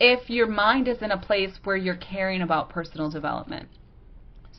if 0.00 0.30
your 0.30 0.48
mind 0.48 0.88
is 0.88 1.02
in 1.02 1.10
a 1.10 1.18
place 1.18 1.52
where 1.62 1.76
you're 1.76 1.96
caring 1.96 2.42
about 2.42 2.70
personal 2.70 3.10
development. 3.10 3.68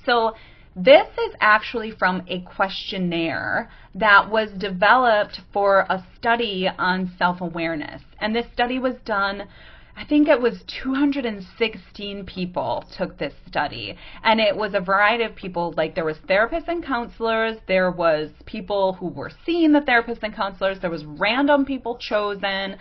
So, 0.06 0.36
this 0.76 1.08
is 1.18 1.36
actually 1.42 1.92
from 1.92 2.24
a 2.28 2.42
questionnaire 2.42 3.70
that 3.96 4.30
was 4.30 4.52
developed 4.52 5.42
for 5.52 5.86
a 5.90 6.06
study 6.18 6.70
on 6.78 7.12
self 7.18 7.42
awareness. 7.42 8.02
And 8.20 8.36
this 8.36 8.48
study 8.54 8.80
was 8.80 8.96
done 9.06 9.48
I 9.96 10.06
think 10.06 10.30
it 10.30 10.42
was 10.42 10.64
216 10.84 12.26
people 12.26 12.84
took 12.98 13.18
this 13.18 13.34
study 13.46 13.98
and 14.24 14.40
it 14.40 14.56
was 14.56 14.74
a 14.74 14.80
variety 14.80 15.26
of 15.26 15.36
people 15.36 15.74
like 15.76 15.96
there 15.96 16.06
was 16.06 16.18
therapists 16.30 16.70
and 16.70 16.84
counselors 16.84 17.58
there 17.68 17.92
was 17.92 18.32
people 18.46 18.94
who 18.94 19.10
were 19.10 19.32
seeing 19.46 19.74
the 19.74 19.82
therapists 19.82 20.24
and 20.24 20.34
counselors 20.34 20.80
there 20.80 20.90
was 20.90 21.06
random 21.06 21.66
people 21.66 21.98
chosen 21.98 22.78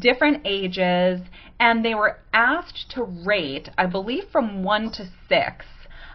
different 0.00 0.42
ages 0.44 1.20
and 1.58 1.84
they 1.84 1.94
were 1.94 2.18
asked 2.34 2.90
to 2.90 3.04
rate 3.04 3.70
I 3.78 3.86
believe 3.86 4.28
from 4.30 4.62
1 4.62 4.92
to 4.92 5.08
6 5.28 5.64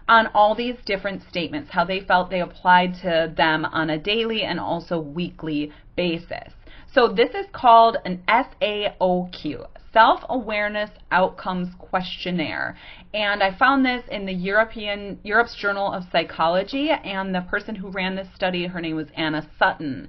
on 0.08 0.28
all 0.28 0.54
these 0.54 0.76
different 0.84 1.22
statements, 1.28 1.70
how 1.72 1.84
they 1.84 2.00
felt 2.00 2.30
they 2.30 2.40
applied 2.40 2.94
to 3.02 3.32
them 3.36 3.64
on 3.64 3.90
a 3.90 3.98
daily 3.98 4.42
and 4.42 4.60
also 4.60 5.00
weekly 5.00 5.72
basis. 5.96 6.52
So 6.92 7.08
this 7.08 7.34
is 7.34 7.46
called 7.52 7.98
an 8.04 8.22
SAOQ, 8.28 9.66
Self 9.92 10.20
Awareness 10.28 10.90
Outcomes 11.10 11.68
Questionnaire. 11.78 12.76
And 13.12 13.42
I 13.42 13.56
found 13.56 13.84
this 13.84 14.02
in 14.10 14.26
the 14.26 14.32
European 14.32 15.18
Europe's 15.22 15.56
Journal 15.56 15.92
of 15.92 16.04
Psychology 16.12 16.90
and 16.90 17.34
the 17.34 17.42
person 17.42 17.74
who 17.74 17.90
ran 17.90 18.16
this 18.16 18.28
study, 18.34 18.66
her 18.66 18.80
name 18.80 18.96
was 18.96 19.08
Anna 19.16 19.48
Sutton. 19.58 20.08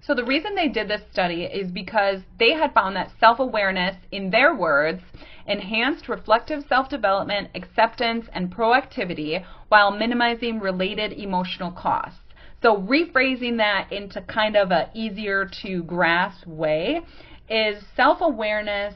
So 0.00 0.14
the 0.14 0.24
reason 0.24 0.54
they 0.54 0.68
did 0.68 0.88
this 0.88 1.02
study 1.12 1.44
is 1.44 1.70
because 1.70 2.20
they 2.38 2.52
had 2.52 2.74
found 2.74 2.96
that 2.96 3.12
self-awareness, 3.20 3.96
in 4.10 4.30
their 4.30 4.54
words, 4.54 5.00
enhanced 5.46 6.08
reflective 6.08 6.64
self-development, 6.68 7.48
acceptance, 7.54 8.26
and 8.32 8.54
proactivity 8.54 9.44
while 9.68 9.90
minimizing 9.90 10.60
related 10.60 11.12
emotional 11.12 11.72
costs. 11.72 12.18
So 12.62 12.76
rephrasing 12.76 13.56
that 13.56 13.90
into 13.92 14.22
kind 14.22 14.56
of 14.56 14.70
a 14.70 14.88
easier 14.94 15.50
to 15.62 15.82
grasp 15.82 16.46
way 16.46 17.00
is 17.48 17.82
self 17.96 18.18
awareness 18.20 18.94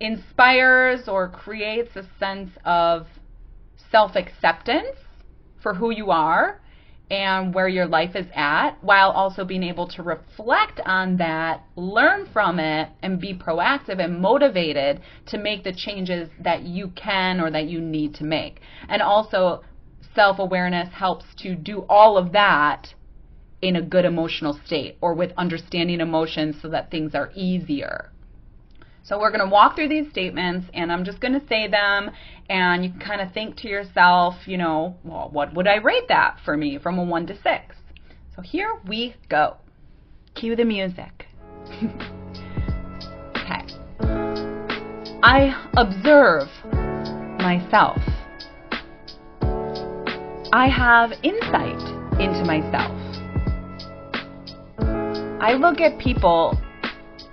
inspires 0.00 1.08
or 1.08 1.28
creates 1.28 1.94
a 1.96 2.04
sense 2.18 2.50
of 2.64 3.06
self 3.90 4.16
acceptance 4.16 4.96
for 5.62 5.74
who 5.74 5.90
you 5.90 6.10
are 6.10 6.61
and 7.12 7.52
where 7.52 7.68
your 7.68 7.86
life 7.86 8.16
is 8.16 8.26
at, 8.34 8.82
while 8.82 9.10
also 9.10 9.44
being 9.44 9.62
able 9.62 9.86
to 9.86 10.02
reflect 10.02 10.80
on 10.86 11.18
that, 11.18 11.62
learn 11.76 12.26
from 12.32 12.58
it, 12.58 12.88
and 13.02 13.20
be 13.20 13.34
proactive 13.34 14.02
and 14.02 14.18
motivated 14.18 15.02
to 15.26 15.36
make 15.36 15.62
the 15.62 15.74
changes 15.74 16.30
that 16.40 16.62
you 16.62 16.88
can 16.96 17.38
or 17.38 17.50
that 17.50 17.66
you 17.66 17.82
need 17.82 18.14
to 18.14 18.24
make. 18.24 18.62
And 18.88 19.02
also, 19.02 19.62
self 20.14 20.38
awareness 20.38 20.88
helps 20.94 21.26
to 21.42 21.54
do 21.54 21.84
all 21.86 22.16
of 22.16 22.32
that 22.32 22.94
in 23.60 23.76
a 23.76 23.82
good 23.82 24.06
emotional 24.06 24.58
state 24.64 24.96
or 25.02 25.12
with 25.12 25.32
understanding 25.36 26.00
emotions 26.00 26.56
so 26.62 26.68
that 26.70 26.90
things 26.90 27.14
are 27.14 27.30
easier. 27.34 28.10
So 29.04 29.18
we're 29.18 29.30
going 29.30 29.44
to 29.44 29.50
walk 29.50 29.74
through 29.74 29.88
these 29.88 30.08
statements 30.10 30.68
and 30.74 30.92
I'm 30.92 31.04
just 31.04 31.20
going 31.20 31.38
to 31.38 31.44
say 31.48 31.66
them 31.66 32.10
and 32.48 32.84
you 32.84 32.90
can 32.90 33.00
kind 33.00 33.20
of 33.20 33.32
think 33.32 33.56
to 33.58 33.68
yourself, 33.68 34.34
you 34.46 34.56
know, 34.56 34.96
well, 35.02 35.28
what 35.32 35.52
would 35.54 35.66
I 35.66 35.76
rate 35.76 36.06
that 36.08 36.38
for 36.44 36.56
me 36.56 36.78
from 36.78 36.98
a 36.98 37.04
1 37.04 37.26
to 37.26 37.34
6? 37.34 37.44
So 38.36 38.42
here 38.42 38.78
we 38.86 39.16
go. 39.28 39.56
Cue 40.34 40.54
the 40.54 40.64
music. 40.64 41.26
okay. 43.36 43.66
I 45.24 45.68
observe 45.76 46.48
myself. 47.40 47.98
I 50.52 50.68
have 50.68 51.10
insight 51.24 51.80
into 52.20 52.44
myself. 52.44 52.98
I 55.42 55.54
look 55.54 55.80
at 55.80 55.98
people 55.98 56.61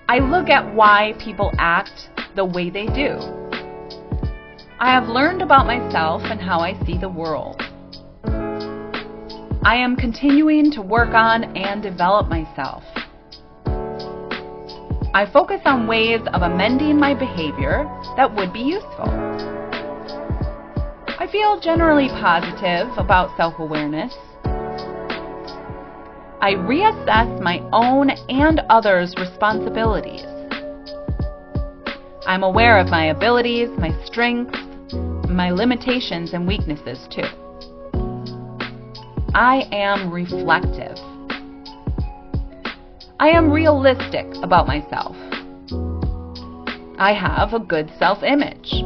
I 0.09 0.17
look 0.17 0.49
at 0.49 0.73
why 0.73 1.13
people 1.23 1.51
act 1.59 2.09
the 2.35 2.43
way 2.43 2.71
they 2.71 2.87
do. 2.87 3.19
I 4.79 4.89
have 4.91 5.07
learned 5.07 5.43
about 5.43 5.67
myself 5.67 6.23
and 6.25 6.41
how 6.41 6.61
I 6.61 6.73
see 6.83 6.97
the 6.97 7.07
world. 7.07 7.61
I 9.63 9.75
am 9.75 9.95
continuing 9.95 10.71
to 10.71 10.81
work 10.81 11.13
on 11.13 11.55
and 11.55 11.83
develop 11.83 12.27
myself. 12.27 12.81
I 15.13 15.29
focus 15.31 15.61
on 15.65 15.85
ways 15.85 16.21
of 16.33 16.41
amending 16.41 16.99
my 16.99 17.13
behavior 17.13 17.85
that 18.17 18.35
would 18.35 18.51
be 18.51 18.61
useful. 18.61 19.11
I 21.19 21.27
feel 21.31 21.59
generally 21.59 22.07
positive 22.07 22.87
about 22.97 23.37
self 23.37 23.59
awareness 23.59 24.15
I 26.41 26.54
reassess 26.54 27.41
my 27.41 27.60
own 27.73 28.12
and 28.30 28.62
others' 28.69 29.13
responsibilities. 29.17 30.23
I'm 32.25 32.43
aware 32.43 32.78
of 32.80 32.88
my 32.88 33.08
abilities, 33.08 33.67
my 33.78 33.91
strengths, 34.06 34.58
my 35.28 35.52
limitations, 35.52 36.34
and 36.34 36.47
weaknesses 36.47 37.08
too. 37.12 37.28
I 39.36 39.67
am 39.73 40.12
reflective. 40.12 40.97
I 43.19 43.28
am 43.28 43.52
realistic 43.52 44.25
about 44.41 44.65
myself. 44.65 45.17
I 46.97 47.12
have 47.12 47.54
a 47.54 47.60
good 47.60 47.91
self 47.99 48.23
image. 48.23 48.82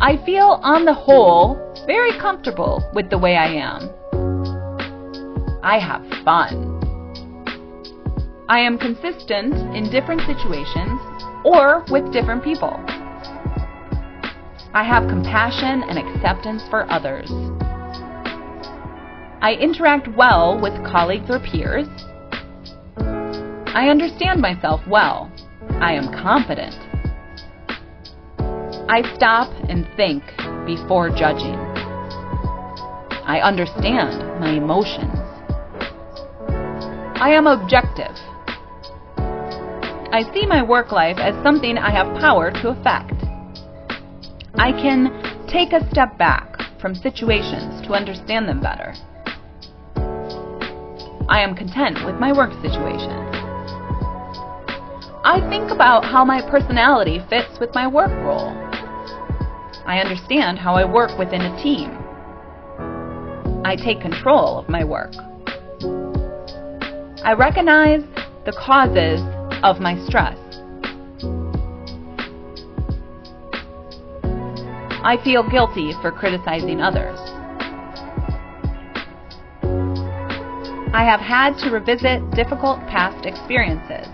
I 0.00 0.16
feel, 0.24 0.58
on 0.62 0.86
the 0.86 0.94
whole, 0.94 1.58
very 1.86 2.18
comfortable 2.18 2.82
with 2.94 3.10
the 3.10 3.18
way 3.18 3.36
I 3.36 3.48
am. 3.48 3.90
I 5.62 5.78
have 5.78 6.02
fun. 6.24 6.78
I 8.48 8.60
am 8.60 8.78
consistent 8.78 9.54
in 9.76 9.90
different 9.90 10.22
situations 10.22 10.98
or 11.44 11.84
with 11.90 12.12
different 12.12 12.42
people. 12.42 12.82
I 14.72 14.82
have 14.84 15.08
compassion 15.08 15.82
and 15.82 15.98
acceptance 15.98 16.62
for 16.70 16.90
others. 16.90 17.30
I 19.42 19.56
interact 19.60 20.08
well 20.16 20.58
with 20.60 20.72
colleagues 20.84 21.28
or 21.28 21.40
peers. 21.40 21.86
I 23.72 23.88
understand 23.90 24.40
myself 24.40 24.80
well. 24.88 25.30
I 25.80 25.92
am 25.92 26.12
competent. 26.12 26.74
I 28.88 29.02
stop 29.14 29.52
and 29.68 29.86
think 29.96 30.24
before 30.66 31.10
judging. 31.10 31.54
I 33.26 33.40
understand 33.44 34.40
my 34.40 34.50
emotions. 34.52 35.19
I 37.20 37.32
am 37.32 37.46
objective. 37.46 38.16
I 40.10 40.22
see 40.32 40.46
my 40.46 40.62
work 40.62 40.90
life 40.90 41.18
as 41.18 41.34
something 41.44 41.76
I 41.76 41.90
have 41.90 42.18
power 42.18 42.50
to 42.50 42.70
affect. 42.70 43.12
I 44.54 44.72
can 44.72 45.46
take 45.46 45.74
a 45.74 45.86
step 45.90 46.16
back 46.16 46.56
from 46.80 46.94
situations 46.94 47.86
to 47.86 47.92
understand 47.92 48.48
them 48.48 48.62
better. 48.62 48.94
I 51.28 51.40
am 51.40 51.54
content 51.54 51.98
with 52.06 52.16
my 52.16 52.32
work 52.32 52.54
situation. 52.62 53.12
I 55.22 55.46
think 55.50 55.70
about 55.70 56.06
how 56.06 56.24
my 56.24 56.40
personality 56.50 57.20
fits 57.28 57.60
with 57.60 57.74
my 57.74 57.86
work 57.86 58.12
role. 58.24 58.56
I 59.84 60.00
understand 60.02 60.58
how 60.58 60.74
I 60.74 60.90
work 60.90 61.18
within 61.18 61.42
a 61.42 61.62
team. 61.62 61.90
I 63.62 63.76
take 63.76 64.00
control 64.00 64.58
of 64.58 64.70
my 64.70 64.84
work. 64.84 65.12
I 67.22 67.34
recognize 67.34 68.00
the 68.46 68.52
causes 68.52 69.20
of 69.62 69.78
my 69.78 69.94
stress. 70.06 70.38
I 75.02 75.18
feel 75.22 75.46
guilty 75.48 75.92
for 76.00 76.10
criticizing 76.12 76.80
others. 76.80 77.18
I 80.94 81.04
have 81.04 81.20
had 81.20 81.58
to 81.58 81.70
revisit 81.70 82.30
difficult 82.30 82.80
past 82.88 83.26
experiences. 83.26 84.08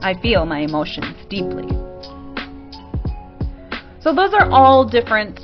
I 0.00 0.14
feel 0.22 0.46
my 0.46 0.60
emotions 0.60 1.16
deeply. 1.28 1.68
So, 4.00 4.14
those 4.14 4.32
are 4.34 4.48
all 4.50 4.88
different 4.88 5.40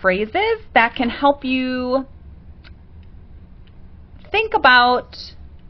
phrases 0.00 0.64
that 0.72 0.94
can 0.96 1.10
help 1.10 1.44
you 1.44 2.06
think 4.30 4.54
about 4.54 5.16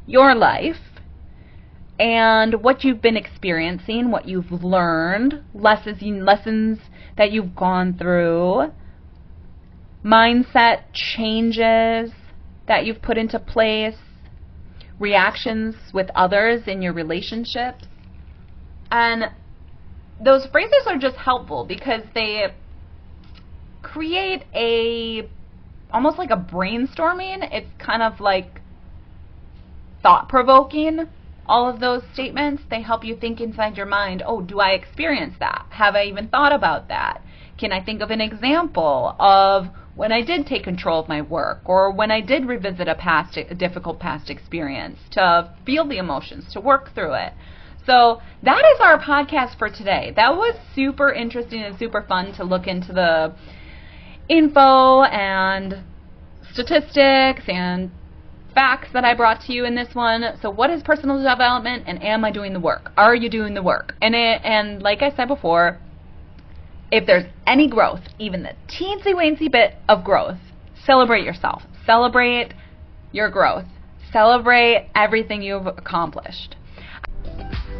your 0.06 0.34
life 0.34 0.76
and 1.98 2.62
what 2.62 2.84
you've 2.84 3.02
been 3.02 3.16
experiencing, 3.16 4.10
what 4.10 4.26
you've 4.26 4.52
learned, 4.52 5.42
lessons 5.52 6.00
lessons 6.02 6.78
that 7.16 7.32
you've 7.32 7.54
gone 7.56 7.96
through, 7.96 8.72
mindset 10.04 10.82
changes 10.92 12.12
that 12.68 12.86
you've 12.86 13.02
put 13.02 13.18
into 13.18 13.38
place, 13.38 13.96
reactions 14.98 15.74
with 15.92 16.08
others 16.14 16.62
in 16.66 16.82
your 16.82 16.92
relationships. 16.92 17.84
And 18.90 19.24
those 20.22 20.46
phrases 20.46 20.86
are 20.86 20.98
just 20.98 21.16
helpful 21.16 21.64
because 21.64 22.02
they 22.14 22.46
create 23.82 24.44
a 24.54 25.28
almost 25.92 26.18
like 26.18 26.30
a 26.30 26.36
brainstorming. 26.36 27.48
It's 27.52 27.70
kind 27.78 28.02
of 28.02 28.20
like 28.20 28.60
thought 30.02 30.28
provoking. 30.28 31.06
All 31.46 31.68
of 31.68 31.80
those 31.80 32.02
statements, 32.12 32.62
they 32.68 32.82
help 32.82 33.04
you 33.04 33.16
think 33.16 33.40
inside 33.40 33.76
your 33.76 33.86
mind, 33.86 34.22
oh, 34.26 34.42
do 34.42 34.60
I 34.60 34.70
experience 34.70 35.34
that? 35.40 35.66
Have 35.70 35.94
I 35.94 36.04
even 36.04 36.28
thought 36.28 36.52
about 36.52 36.88
that? 36.88 37.22
Can 37.56 37.72
I 37.72 37.82
think 37.82 38.02
of 38.02 38.10
an 38.10 38.20
example 38.20 39.16
of 39.18 39.68
when 39.94 40.12
I 40.12 40.22
did 40.22 40.46
take 40.46 40.62
control 40.62 41.00
of 41.00 41.08
my 41.08 41.22
work 41.22 41.62
or 41.64 41.90
when 41.90 42.10
I 42.10 42.20
did 42.20 42.46
revisit 42.46 42.86
a 42.86 42.94
past 42.94 43.36
a 43.36 43.54
difficult 43.54 43.98
past 43.98 44.30
experience 44.30 44.98
to 45.12 45.52
feel 45.66 45.88
the 45.88 45.98
emotions, 45.98 46.52
to 46.52 46.60
work 46.60 46.94
through 46.94 47.14
it. 47.14 47.32
So 47.84 48.20
that 48.42 48.62
is 48.74 48.80
our 48.80 49.00
podcast 49.00 49.58
for 49.58 49.70
today. 49.70 50.12
That 50.14 50.36
was 50.36 50.54
super 50.74 51.10
interesting 51.10 51.62
and 51.62 51.78
super 51.78 52.02
fun 52.02 52.32
to 52.34 52.44
look 52.44 52.66
into 52.66 52.92
the 52.92 53.34
info 54.28 55.02
and 55.02 55.84
statistics 56.52 57.42
and 57.48 57.90
facts 58.54 58.88
that 58.92 59.04
I 59.04 59.14
brought 59.14 59.40
to 59.42 59.52
you 59.52 59.64
in 59.64 59.74
this 59.74 59.94
one. 59.94 60.24
So, 60.42 60.50
what 60.50 60.70
is 60.70 60.82
personal 60.82 61.16
development, 61.22 61.84
and 61.86 62.02
am 62.02 62.24
I 62.24 62.32
doing 62.32 62.52
the 62.52 62.60
work? 62.60 62.90
Are 62.96 63.14
you 63.14 63.30
doing 63.30 63.54
the 63.54 63.62
work? 63.62 63.94
And 64.02 64.14
it, 64.14 64.40
and 64.44 64.82
like 64.82 65.02
I 65.02 65.14
said 65.14 65.28
before, 65.28 65.78
if 66.90 67.06
there's 67.06 67.30
any 67.46 67.68
growth, 67.68 68.00
even 68.18 68.42
the 68.42 68.54
teensy 68.66 69.14
weensy 69.14 69.50
bit 69.50 69.74
of 69.88 70.04
growth, 70.04 70.38
celebrate 70.84 71.24
yourself. 71.24 71.62
Celebrate 71.84 72.52
your 73.12 73.30
growth. 73.30 73.66
Celebrate 74.12 74.88
everything 74.94 75.42
you've 75.42 75.66
accomplished. 75.66 76.56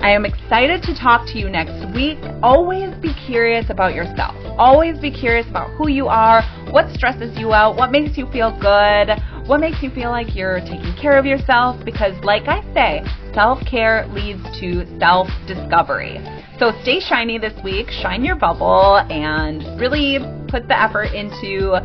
I 0.01 0.11
am 0.13 0.25
excited 0.25 0.83
to 0.85 0.95
talk 0.95 1.27
to 1.33 1.39
you 1.39 1.49
next 1.49 1.93
week. 1.93 2.19
Always 2.43 2.95
be 3.03 3.13
curious 3.27 3.69
about 3.69 3.95
yourself. 3.95 4.37
Always 4.57 4.99
be 4.99 5.11
curious 5.11 5.47
about 5.49 5.71
who 5.77 5.89
you 5.89 6.07
are, 6.07 6.43
what 6.71 6.89
stresses 6.95 7.37
you 7.37 7.53
out, 7.53 7.77
what 7.77 7.91
makes 7.91 8.17
you 8.17 8.31
feel 8.31 8.57
good, 8.61 9.11
What 9.49 9.61
makes 9.61 9.83
you 9.83 9.89
feel 9.89 10.11
like 10.11 10.37
you're 10.37 10.61
taking 10.61 10.95
care 11.01 11.19
of 11.19 11.25
yourself? 11.25 11.83
Because, 11.83 12.13
like 12.23 12.47
I 12.49 12.61
say, 12.75 13.03
self 13.33 13.59
care 13.65 14.07
leads 14.09 14.43
to 14.61 14.85
self 14.99 15.27
discovery. 15.47 16.21
So 16.59 16.73
stay 16.83 17.01
shiny 17.01 17.39
this 17.39 17.55
week, 17.65 17.89
shine 17.89 18.27
your 18.27 18.37
bubble, 18.37 18.99
and 19.09 19.81
really 19.81 20.19
put 20.49 20.69
the 20.69 20.79
effort 20.79 21.15
into 21.15 21.81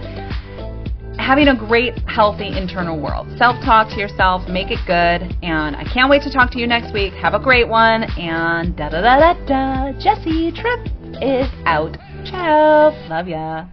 having 1.17 1.47
a 1.47 1.55
great, 1.55 1.97
healthy 2.07 2.57
internal 2.57 2.99
world. 2.99 3.27
Self 3.37 3.63
talk 3.63 3.89
to 3.89 3.97
yourself, 3.97 4.47
make 4.47 4.71
it 4.71 4.79
good, 4.85 5.35
and 5.43 5.75
I 5.75 5.83
can't 5.93 6.09
wait 6.09 6.21
to 6.23 6.31
talk 6.31 6.51
to 6.51 6.59
you 6.59 6.67
next 6.67 6.93
week. 6.93 7.13
Have 7.13 7.33
a 7.33 7.39
great 7.39 7.67
one, 7.67 8.03
and 8.17 8.75
da 8.75 8.89
da 8.89 9.01
da 9.01 9.19
da 9.19 9.45
da. 9.45 9.99
Jessie 9.99 10.51
Trip 10.51 10.79
is 11.21 11.49
out. 11.65 11.97
Ciao. 12.25 12.91
Love 13.09 13.27
ya. 13.27 13.65